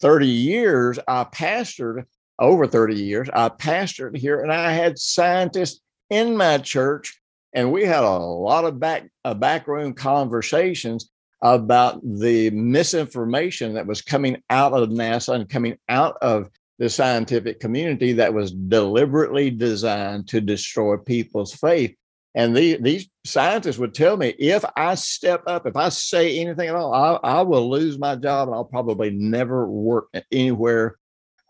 30 0.00 0.26
years, 0.26 0.98
I 1.06 1.24
pastored 1.24 2.04
over 2.38 2.66
30 2.66 2.96
years. 2.96 3.28
I 3.32 3.48
pastored 3.48 4.16
here 4.16 4.40
and 4.40 4.52
I 4.52 4.72
had 4.72 4.98
scientists 4.98 5.80
in 6.10 6.36
my 6.36 6.58
church. 6.58 7.20
And 7.54 7.72
we 7.72 7.84
had 7.84 8.02
a 8.02 8.10
lot 8.10 8.64
of 8.64 8.80
back 8.80 9.08
uh, 9.24 9.34
backroom 9.34 9.94
conversations 9.94 11.10
about 11.40 12.00
the 12.02 12.50
misinformation 12.50 13.74
that 13.74 13.86
was 13.86 14.02
coming 14.02 14.42
out 14.50 14.72
of 14.72 14.88
NASA 14.88 15.34
and 15.34 15.48
coming 15.48 15.78
out 15.88 16.16
of 16.20 16.48
the 16.78 16.88
scientific 16.88 17.60
community 17.60 18.12
that 18.14 18.34
was 18.34 18.50
deliberately 18.50 19.50
designed 19.50 20.26
to 20.28 20.40
destroy 20.40 20.96
people's 20.96 21.54
faith. 21.54 21.94
And 22.34 22.56
the, 22.56 22.78
these 22.80 23.08
scientists 23.24 23.78
would 23.78 23.94
tell 23.94 24.16
me 24.16 24.34
if 24.38 24.64
I 24.76 24.96
step 24.96 25.44
up, 25.46 25.66
if 25.66 25.76
I 25.76 25.90
say 25.90 26.40
anything 26.40 26.68
at 26.68 26.74
all, 26.74 26.92
I, 26.92 27.14
I 27.22 27.42
will 27.42 27.70
lose 27.70 27.96
my 27.96 28.16
job 28.16 28.48
and 28.48 28.54
I'll 28.56 28.64
probably 28.64 29.10
never 29.10 29.68
work 29.68 30.08
anywhere 30.32 30.96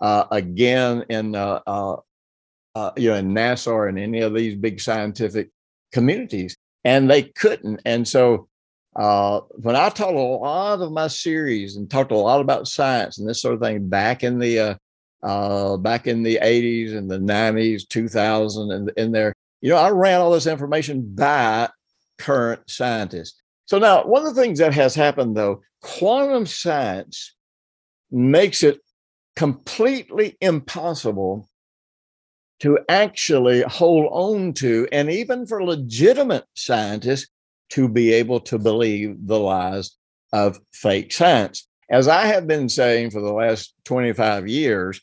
uh, 0.00 0.24
again 0.30 1.04
in 1.08 1.34
uh, 1.34 1.60
uh, 1.66 1.96
uh, 2.74 2.90
you 2.96 3.10
know 3.10 3.16
in 3.16 3.32
NASA 3.32 3.68
or 3.68 3.88
in 3.88 3.96
any 3.96 4.20
of 4.20 4.34
these 4.34 4.56
big 4.56 4.80
scientific 4.80 5.50
communities. 5.94 6.56
And 6.84 7.10
they 7.10 7.22
couldn't. 7.22 7.80
And 7.86 8.06
so 8.06 8.48
uh, 8.94 9.40
when 9.50 9.74
I 9.74 9.88
taught 9.88 10.14
a 10.14 10.18
lot 10.18 10.82
of 10.82 10.92
my 10.92 11.08
series 11.08 11.76
and 11.76 11.90
talked 11.90 12.12
a 12.12 12.16
lot 12.16 12.42
about 12.42 12.68
science 12.68 13.16
and 13.16 13.26
this 13.26 13.40
sort 13.40 13.54
of 13.54 13.60
thing 13.60 13.88
back 13.88 14.22
in 14.22 14.38
the 14.38 14.58
uh, 14.58 14.74
uh, 15.26 15.78
back 15.78 16.06
in 16.06 16.22
the 16.22 16.38
80s 16.42 16.94
and 16.94 17.10
the 17.10 17.18
90s, 17.18 17.88
2000, 17.88 18.70
and 18.70 18.92
in 18.98 19.10
there, 19.10 19.32
you 19.62 19.70
know, 19.70 19.78
I 19.78 19.88
ran 19.88 20.20
all 20.20 20.30
this 20.30 20.46
information 20.46 21.14
by 21.14 21.70
current 22.18 22.60
scientists. 22.68 23.40
So 23.64 23.78
now, 23.78 24.04
one 24.04 24.26
of 24.26 24.34
the 24.34 24.40
things 24.40 24.58
that 24.58 24.74
has 24.74 24.94
happened 24.94 25.34
though, 25.34 25.62
quantum 25.80 26.44
science 26.44 27.34
makes 28.10 28.62
it 28.62 28.80
completely 29.34 30.36
impossible 30.42 31.48
to 32.60 32.78
actually 32.88 33.62
hold 33.62 34.08
on 34.10 34.52
to, 34.54 34.88
and 34.92 35.10
even 35.10 35.46
for 35.46 35.64
legitimate 35.64 36.44
scientists 36.54 37.28
to 37.70 37.88
be 37.88 38.12
able 38.12 38.40
to 38.40 38.58
believe 38.58 39.16
the 39.26 39.38
lies 39.38 39.96
of 40.32 40.58
fake 40.72 41.12
science. 41.12 41.66
As 41.90 42.08
I 42.08 42.26
have 42.26 42.46
been 42.46 42.68
saying 42.68 43.10
for 43.10 43.20
the 43.20 43.32
last 43.32 43.74
25 43.84 44.48
years, 44.48 45.00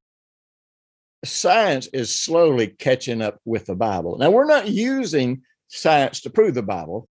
science 1.23 1.87
is 1.93 2.19
slowly 2.19 2.67
catching 2.67 3.21
up 3.21 3.37
with 3.45 3.65
the 3.65 3.75
Bible. 3.75 4.17
Now, 4.17 4.31
we're 4.31 4.45
not 4.45 4.67
using 4.67 5.41
science 5.67 6.21
to 6.21 6.29
prove 6.29 6.53
the 6.53 6.63
Bible, 6.63 7.07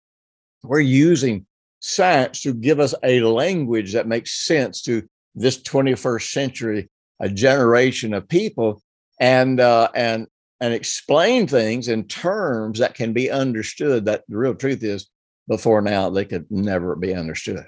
we're 0.64 0.80
using 0.80 1.46
science 1.80 2.42
to 2.42 2.54
give 2.54 2.80
us 2.80 2.96
a 3.04 3.22
language 3.22 3.94
that 3.94 4.08
makes 4.08 4.46
sense 4.46 4.82
to 4.84 5.08
this 5.36 5.62
21st 5.62 6.32
century 6.32 6.90
a 7.20 7.30
generation 7.30 8.14
of 8.14 8.28
people 8.28 8.82
and 9.20 9.60
uh, 9.60 9.90
and 9.96 10.28
and 10.62 10.74
explain 10.74 11.48
things 11.48 11.88
in 11.88 12.06
terms 12.06 12.80
that 12.80 12.96
can 12.96 13.14
be 13.14 13.30
understood 13.30 14.06
that 14.06 14.24
the 14.28 14.38
real 14.38 14.56
truth 14.56 14.84
is 14.84 15.10
before 15.48 15.82
now 15.82 16.10
they 16.10 16.26
could 16.26 16.50
never 16.50 16.96
be 16.96 17.14
understood 17.14 17.66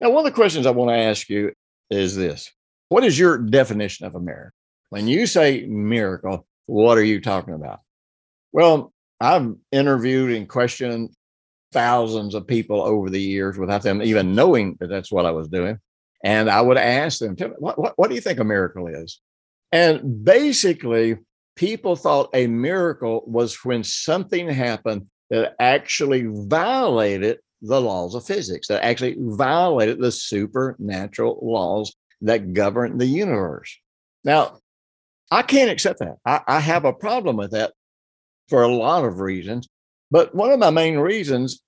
now 0.00 0.10
one 0.10 0.24
of 0.24 0.30
the 0.30 0.36
questions 0.36 0.66
i 0.66 0.70
want 0.70 0.90
to 0.90 0.96
ask 0.96 1.28
you 1.28 1.52
is 1.90 2.14
this 2.14 2.52
what 2.88 3.04
is 3.04 3.18
your 3.18 3.38
definition 3.38 4.06
of 4.06 4.14
a 4.14 4.20
miracle 4.20 4.52
when 4.90 5.08
you 5.08 5.26
say 5.26 5.66
miracle, 5.66 6.46
what 6.66 6.98
are 6.98 7.04
you 7.04 7.20
talking 7.20 7.54
about? 7.54 7.80
Well, 8.52 8.92
I've 9.20 9.54
interviewed 9.72 10.32
and 10.32 10.48
questioned 10.48 11.10
thousands 11.72 12.34
of 12.34 12.46
people 12.46 12.80
over 12.80 13.10
the 13.10 13.20
years 13.20 13.58
without 13.58 13.82
them 13.82 14.02
even 14.02 14.34
knowing 14.34 14.76
that 14.80 14.88
that's 14.88 15.10
what 15.10 15.26
I 15.26 15.32
was 15.32 15.48
doing. 15.48 15.78
And 16.24 16.48
I 16.48 16.60
would 16.60 16.76
ask 16.76 17.18
them, 17.18 17.36
Tell 17.36 17.48
me, 17.48 17.54
what, 17.58 17.78
what, 17.78 17.92
what 17.96 18.08
do 18.08 18.14
you 18.14 18.20
think 18.20 18.38
a 18.38 18.44
miracle 18.44 18.86
is? 18.86 19.20
And 19.72 20.24
basically, 20.24 21.18
people 21.56 21.96
thought 21.96 22.30
a 22.34 22.46
miracle 22.46 23.24
was 23.26 23.64
when 23.64 23.82
something 23.82 24.48
happened 24.48 25.06
that 25.30 25.54
actually 25.58 26.26
violated 26.26 27.38
the 27.62 27.80
laws 27.80 28.14
of 28.14 28.24
physics, 28.24 28.68
that 28.68 28.84
actually 28.84 29.16
violated 29.18 30.00
the 30.00 30.12
supernatural 30.12 31.38
laws 31.42 31.94
that 32.20 32.52
govern 32.52 32.98
the 32.98 33.06
universe. 33.06 33.76
Now, 34.24 34.58
I 35.30 35.42
can't 35.42 35.70
accept 35.70 35.98
that. 36.00 36.16
I, 36.24 36.40
I 36.46 36.60
have 36.60 36.84
a 36.84 36.92
problem 36.92 37.36
with 37.36 37.50
that 37.52 37.72
for 38.48 38.62
a 38.62 38.68
lot 38.68 39.04
of 39.04 39.18
reasons. 39.18 39.68
But 40.10 40.34
one 40.34 40.52
of 40.52 40.58
my 40.58 40.70
main 40.70 40.98
reasons 40.98 41.60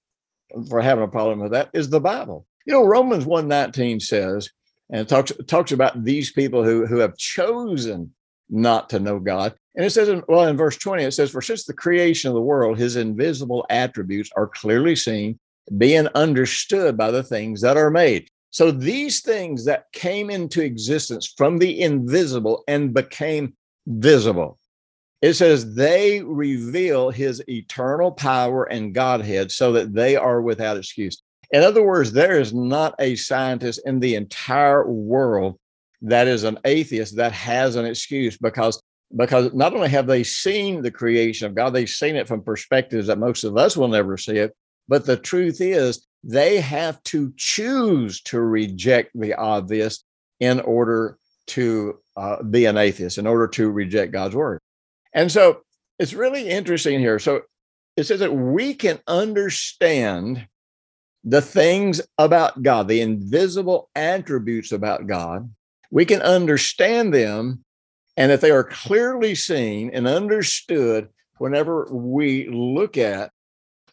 for 0.68 0.80
having 0.80 1.04
a 1.04 1.08
problem 1.08 1.40
with 1.40 1.52
that 1.52 1.70
is 1.72 1.90
the 1.90 2.00
Bible. 2.00 2.46
You 2.66 2.74
know, 2.74 2.84
Romans 2.84 3.24
119 3.24 4.00
says, 4.00 4.50
and 4.90 5.02
it 5.02 5.08
talks, 5.08 5.32
talks 5.46 5.72
about 5.72 6.04
these 6.04 6.32
people 6.32 6.64
who, 6.64 6.86
who 6.86 6.98
have 6.98 7.16
chosen 7.16 8.14
not 8.50 8.90
to 8.90 9.00
know 9.00 9.18
God. 9.18 9.54
And 9.74 9.84
it 9.84 9.90
says, 9.90 10.08
in, 10.08 10.22
well, 10.28 10.48
in 10.48 10.56
verse 10.56 10.76
20, 10.76 11.04
it 11.04 11.12
says, 11.12 11.30
For 11.30 11.42
since 11.42 11.64
the 11.64 11.74
creation 11.74 12.28
of 12.28 12.34
the 12.34 12.40
world, 12.40 12.78
his 12.78 12.96
invisible 12.96 13.66
attributes 13.70 14.30
are 14.36 14.46
clearly 14.46 14.96
seen, 14.96 15.38
being 15.76 16.08
understood 16.14 16.96
by 16.96 17.10
the 17.10 17.22
things 17.22 17.60
that 17.60 17.76
are 17.76 17.90
made. 17.90 18.28
So 18.50 18.70
these 18.70 19.20
things 19.20 19.66
that 19.66 19.92
came 19.92 20.30
into 20.30 20.62
existence 20.62 21.32
from 21.36 21.58
the 21.58 21.82
invisible 21.82 22.64
and 22.66 22.94
became 22.94 23.54
visible. 23.86 24.58
It 25.20 25.34
says 25.34 25.74
they 25.74 26.22
reveal 26.22 27.10
his 27.10 27.42
eternal 27.48 28.12
power 28.12 28.64
and 28.64 28.94
Godhead 28.94 29.50
so 29.50 29.72
that 29.72 29.92
they 29.92 30.16
are 30.16 30.40
without 30.40 30.76
excuse. 30.76 31.22
In 31.50 31.62
other 31.62 31.82
words, 31.82 32.12
there 32.12 32.38
is 32.38 32.52
not 32.52 32.94
a 32.98 33.16
scientist 33.16 33.80
in 33.86 34.00
the 34.00 34.14
entire 34.14 34.86
world 34.88 35.58
that 36.02 36.28
is 36.28 36.44
an 36.44 36.58
atheist 36.64 37.16
that 37.16 37.32
has 37.32 37.76
an 37.76 37.84
excuse 37.84 38.36
because 38.36 38.82
because 39.16 39.54
not 39.54 39.72
only 39.72 39.88
have 39.88 40.06
they 40.06 40.22
seen 40.22 40.82
the 40.82 40.90
creation 40.90 41.46
of 41.46 41.54
God, 41.54 41.70
they've 41.70 41.88
seen 41.88 42.14
it 42.14 42.28
from 42.28 42.42
perspectives 42.42 43.06
that 43.06 43.18
most 43.18 43.42
of 43.42 43.56
us 43.56 43.74
will 43.74 43.88
never 43.88 44.18
see 44.18 44.36
it, 44.36 44.54
but 44.86 45.06
the 45.06 45.16
truth 45.16 45.62
is 45.62 46.06
they 46.22 46.60
have 46.60 47.02
to 47.04 47.32
choose 47.36 48.20
to 48.22 48.40
reject 48.40 49.10
the 49.14 49.32
obvious 49.34 50.04
in 50.40 50.60
order 50.60 51.16
to 51.46 51.98
uh, 52.16 52.42
be 52.42 52.66
an 52.66 52.76
atheist, 52.76 53.16
in 53.16 53.26
order 53.26 53.48
to 53.48 53.70
reject 53.70 54.12
God's 54.12 54.34
word. 54.34 54.60
And 55.14 55.32
so 55.32 55.62
it's 55.98 56.12
really 56.12 56.48
interesting 56.48 57.00
here. 57.00 57.18
So 57.18 57.42
it 57.96 58.04
says 58.04 58.20
that 58.20 58.34
we 58.34 58.74
can 58.74 58.98
understand 59.06 60.46
the 61.24 61.42
things 61.42 62.00
about 62.18 62.62
God, 62.62 62.88
the 62.88 63.00
invisible 63.00 63.90
attributes 63.94 64.72
about 64.72 65.06
God. 65.06 65.50
We 65.90 66.04
can 66.04 66.22
understand 66.22 67.12
them, 67.14 67.64
and 68.16 68.30
that 68.30 68.40
they 68.40 68.50
are 68.50 68.64
clearly 68.64 69.34
seen 69.34 69.90
and 69.92 70.06
understood 70.06 71.08
whenever 71.38 71.88
we 71.90 72.48
look 72.48 72.98
at 72.98 73.30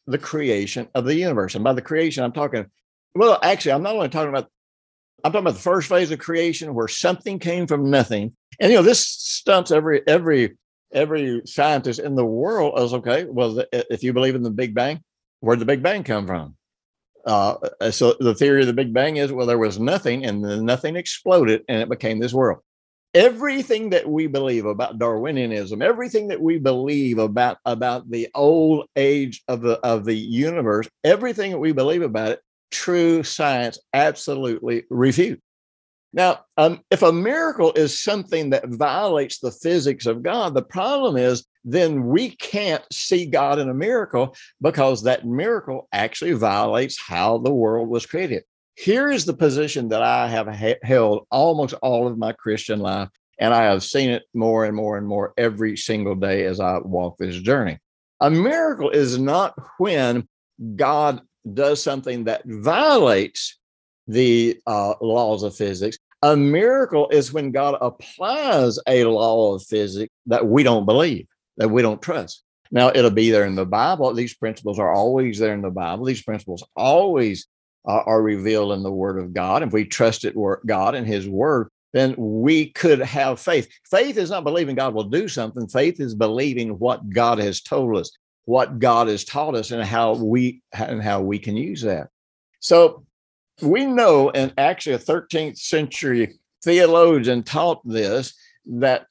the 0.08 0.18
creation 0.18 0.88
of 0.94 1.06
the 1.06 1.16
universe. 1.16 1.56
And 1.56 1.64
by 1.64 1.74
the 1.74 1.82
creation, 1.82 2.24
I'm 2.24 2.32
talking, 2.32 2.66
well, 3.14 3.40
actually, 3.42 3.72
I'm 3.72 3.84
not 3.84 3.96
only 3.96 4.10
talking 4.10 4.30
about, 4.30 4.50
I'm 5.24 5.32
talking 5.32 5.46
about 5.46 5.56
the 5.56 5.62
first 5.62 5.90
phase 5.90 6.12
of 6.12 6.20
creation 6.20 6.74
where 6.74 6.88
something 6.88 7.40
came 7.40 7.66
from 7.66 7.90
nothing. 7.90 8.36
And 8.60 8.72
you 8.72 8.78
know, 8.78 8.84
this 8.84 9.06
stumps 9.06 9.72
every 9.72 10.06
every 10.08 10.58
every 10.94 11.42
scientist 11.46 12.00
in 12.00 12.16
the 12.16 12.26
world 12.26 12.80
is 12.80 12.94
okay. 12.94 13.26
Well, 13.26 13.64
if 13.72 14.04
you 14.04 14.14
believe 14.14 14.36
in 14.36 14.44
the 14.44 14.52
Big 14.52 14.74
Bang, 14.74 15.02
where'd 15.40 15.60
the 15.60 15.66
Big 15.66 15.82
Bang 15.82 16.04
come 16.04 16.28
from? 16.28 16.56
Uh, 17.26 17.56
so 17.92 18.16
the 18.20 18.36
theory 18.36 18.62
of 18.62 18.68
the 18.68 18.74
Big 18.74 18.94
Bang 18.94 19.18
is 19.18 19.32
well, 19.32 19.48
there 19.48 19.58
was 19.58 19.80
nothing, 19.80 20.26
and 20.26 20.46
then 20.46 20.66
nothing 20.66 20.96
exploded, 20.96 21.64
and 21.68 21.82
it 21.82 21.90
became 21.90 22.20
this 22.20 22.34
world. 22.34 22.60
Everything 23.16 23.90
that 23.92 24.08
we 24.08 24.28
believe 24.28 24.66
about 24.66 25.00
Darwinianism, 25.00 25.82
everything 25.82 26.28
that 26.28 26.42
we 26.42 26.60
believe 26.60 27.18
about 27.18 27.58
about 27.66 28.10
the 28.12 28.28
old 28.36 28.88
age 28.96 29.42
of 29.48 29.62
the 29.62 29.80
of 29.80 30.06
the 30.06 30.16
universe, 30.16 30.88
everything 31.04 31.52
that 31.52 31.60
we 31.60 31.72
believe 31.72 32.02
about 32.02 32.32
it, 32.32 32.42
true 32.72 33.24
science 33.24 33.80
absolutely 33.94 34.84
refutes. 34.90 35.42
Now, 36.14 36.46
um, 36.58 36.82
if 36.92 37.02
a 37.02 37.12
miracle 37.12 37.74
is 37.74 38.02
something 38.02 38.52
that 38.52 38.68
violates 38.68 39.40
the 39.40 39.52
physics 39.52 40.06
of 40.06 40.24
God, 40.24 40.54
the 40.54 40.62
problem 40.62 41.18
is 41.18 41.46
then 41.66 42.06
we 42.06 42.30
can't 42.30 42.84
see 42.94 43.26
God 43.26 43.58
in 43.58 43.70
a 43.70 43.74
miracle 43.74 44.36
because 44.62 45.04
that 45.04 45.26
miracle 45.26 45.88
actually 45.92 46.34
violates 46.34 47.02
how 47.02 47.40
the 47.40 47.52
world 47.52 47.90
was 47.90 48.06
created. 48.06 48.44
Here 48.76 49.10
is 49.10 49.26
the 49.26 49.34
position 49.34 49.90
that 49.90 50.04
I 50.04 50.28
have 50.28 50.48
ha- 50.48 50.80
held 50.84 51.26
almost 51.32 51.74
all 51.82 52.08
of 52.08 52.18
my 52.18 52.34
Christian 52.34 52.80
life, 52.80 53.10
and 53.40 53.54
I 53.54 53.64
have 53.64 53.84
seen 53.84 54.12
it 54.12 54.24
more 54.34 54.66
and 54.66 54.76
more 54.76 54.98
and 54.98 55.08
more 55.08 55.34
every 55.38 55.76
single 55.76 56.16
day 56.16 56.46
as 56.46 56.60
I 56.60 56.78
walk 56.80 57.18
this 57.18 57.38
journey. 57.38 57.80
A 58.22 58.30
miracle 58.30 58.92
is 58.92 59.18
not 59.18 59.56
when 59.80 60.28
God 60.76 61.22
does 61.52 61.82
something 61.82 62.26
that 62.26 62.44
violates 62.46 63.58
the 64.08 64.60
uh, 64.68 64.94
laws 65.02 65.44
of 65.44 65.56
physics. 65.56 65.98
A 66.22 66.36
miracle 66.36 67.10
is 67.10 67.34
when 67.34 67.52
God 67.52 67.78
applies 67.82 68.80
a 68.88 69.04
law 69.06 69.56
of 69.56 69.64
physics 69.64 70.14
that 70.28 70.46
we 70.46 70.64
don't 70.64 70.86
believe, 70.86 71.28
that 71.58 71.70
we 71.70 71.82
don't 71.82 72.02
trust. 72.02 72.44
Now, 72.72 72.92
it'll 72.94 73.12
be 73.12 73.30
there 73.32 73.46
in 73.46 73.56
the 73.56 73.66
Bible. 73.66 74.14
These 74.14 74.36
principles 74.36 74.80
are 74.80 74.94
always 74.94 75.40
there 75.40 75.54
in 75.54 75.62
the 75.62 75.70
Bible. 75.70 76.06
These 76.06 76.24
principles 76.24 76.64
always 76.76 77.48
uh, 77.88 78.02
are 78.06 78.22
revealed 78.22 78.74
in 78.74 78.84
the 78.84 78.92
Word 78.92 79.20
of 79.20 79.34
God. 79.34 79.64
If 79.64 79.72
we 79.72 79.86
trusted 79.86 80.36
God 80.66 80.96
and 80.96 81.06
His 81.06 81.28
Word, 81.28 81.70
then 81.94 82.16
we 82.18 82.72
could 82.72 83.00
have 83.00 83.40
faith. 83.40 83.70
Faith 83.90 84.18
is 84.18 84.30
not 84.30 84.44
believing 84.44 84.76
God 84.76 84.94
will 84.94 85.06
do 85.06 85.28
something. 85.28 85.68
Faith 85.68 86.00
is 86.00 86.14
believing 86.14 86.72
what 86.80 87.10
God 87.10 87.38
has 87.38 87.62
told 87.62 87.96
us, 87.98 88.12
what 88.46 88.80
God 88.80 89.08
has 89.08 89.24
taught 89.24 89.56
us, 89.56 89.72
and 89.72 89.84
how 89.84 90.16
we 90.16 90.62
and 90.74 91.02
how 91.02 91.22
we 91.22 91.40
can 91.40 91.56
use 91.56 91.82
that. 91.84 92.10
So 92.60 93.06
we 93.62 93.86
know, 93.86 94.30
and 94.32 94.54
actually 94.58 94.96
a 94.96 95.00
13th 95.00 95.58
century 95.58 96.38
theologian 96.64 97.44
taught 97.44 97.82
this, 97.86 98.34
that, 98.66 99.06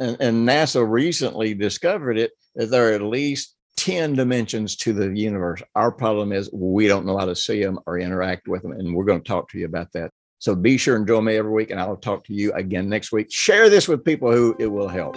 and, 0.00 0.16
and 0.20 0.48
NASA 0.48 0.88
recently 0.88 1.54
discovered 1.54 2.18
it, 2.18 2.32
that 2.56 2.70
there 2.70 2.90
are 2.90 2.94
at 2.94 3.02
least 3.02 3.54
10 3.76 4.14
dimensions 4.14 4.76
to 4.76 4.92
the 4.92 5.08
universe. 5.16 5.62
Our 5.74 5.92
problem 5.92 6.32
is 6.32 6.50
we 6.52 6.88
don't 6.88 7.06
know 7.06 7.16
how 7.16 7.26
to 7.26 7.36
see 7.36 7.62
them 7.62 7.78
or 7.86 7.98
interact 7.98 8.48
with 8.48 8.62
them. 8.62 8.72
And 8.72 8.94
we're 8.94 9.04
going 9.04 9.22
to 9.22 9.28
talk 9.28 9.48
to 9.50 9.58
you 9.58 9.66
about 9.66 9.92
that. 9.92 10.10
So 10.38 10.54
be 10.54 10.78
sure 10.78 10.96
and 10.96 11.06
join 11.06 11.24
me 11.24 11.36
every 11.36 11.52
week, 11.52 11.70
and 11.70 11.78
I'll 11.78 11.96
talk 11.96 12.24
to 12.24 12.34
you 12.34 12.52
again 12.54 12.88
next 12.88 13.12
week. 13.12 13.30
Share 13.30 13.68
this 13.68 13.86
with 13.86 14.04
people 14.04 14.32
who 14.32 14.56
it 14.58 14.66
will 14.66 14.88
help. 14.88 15.16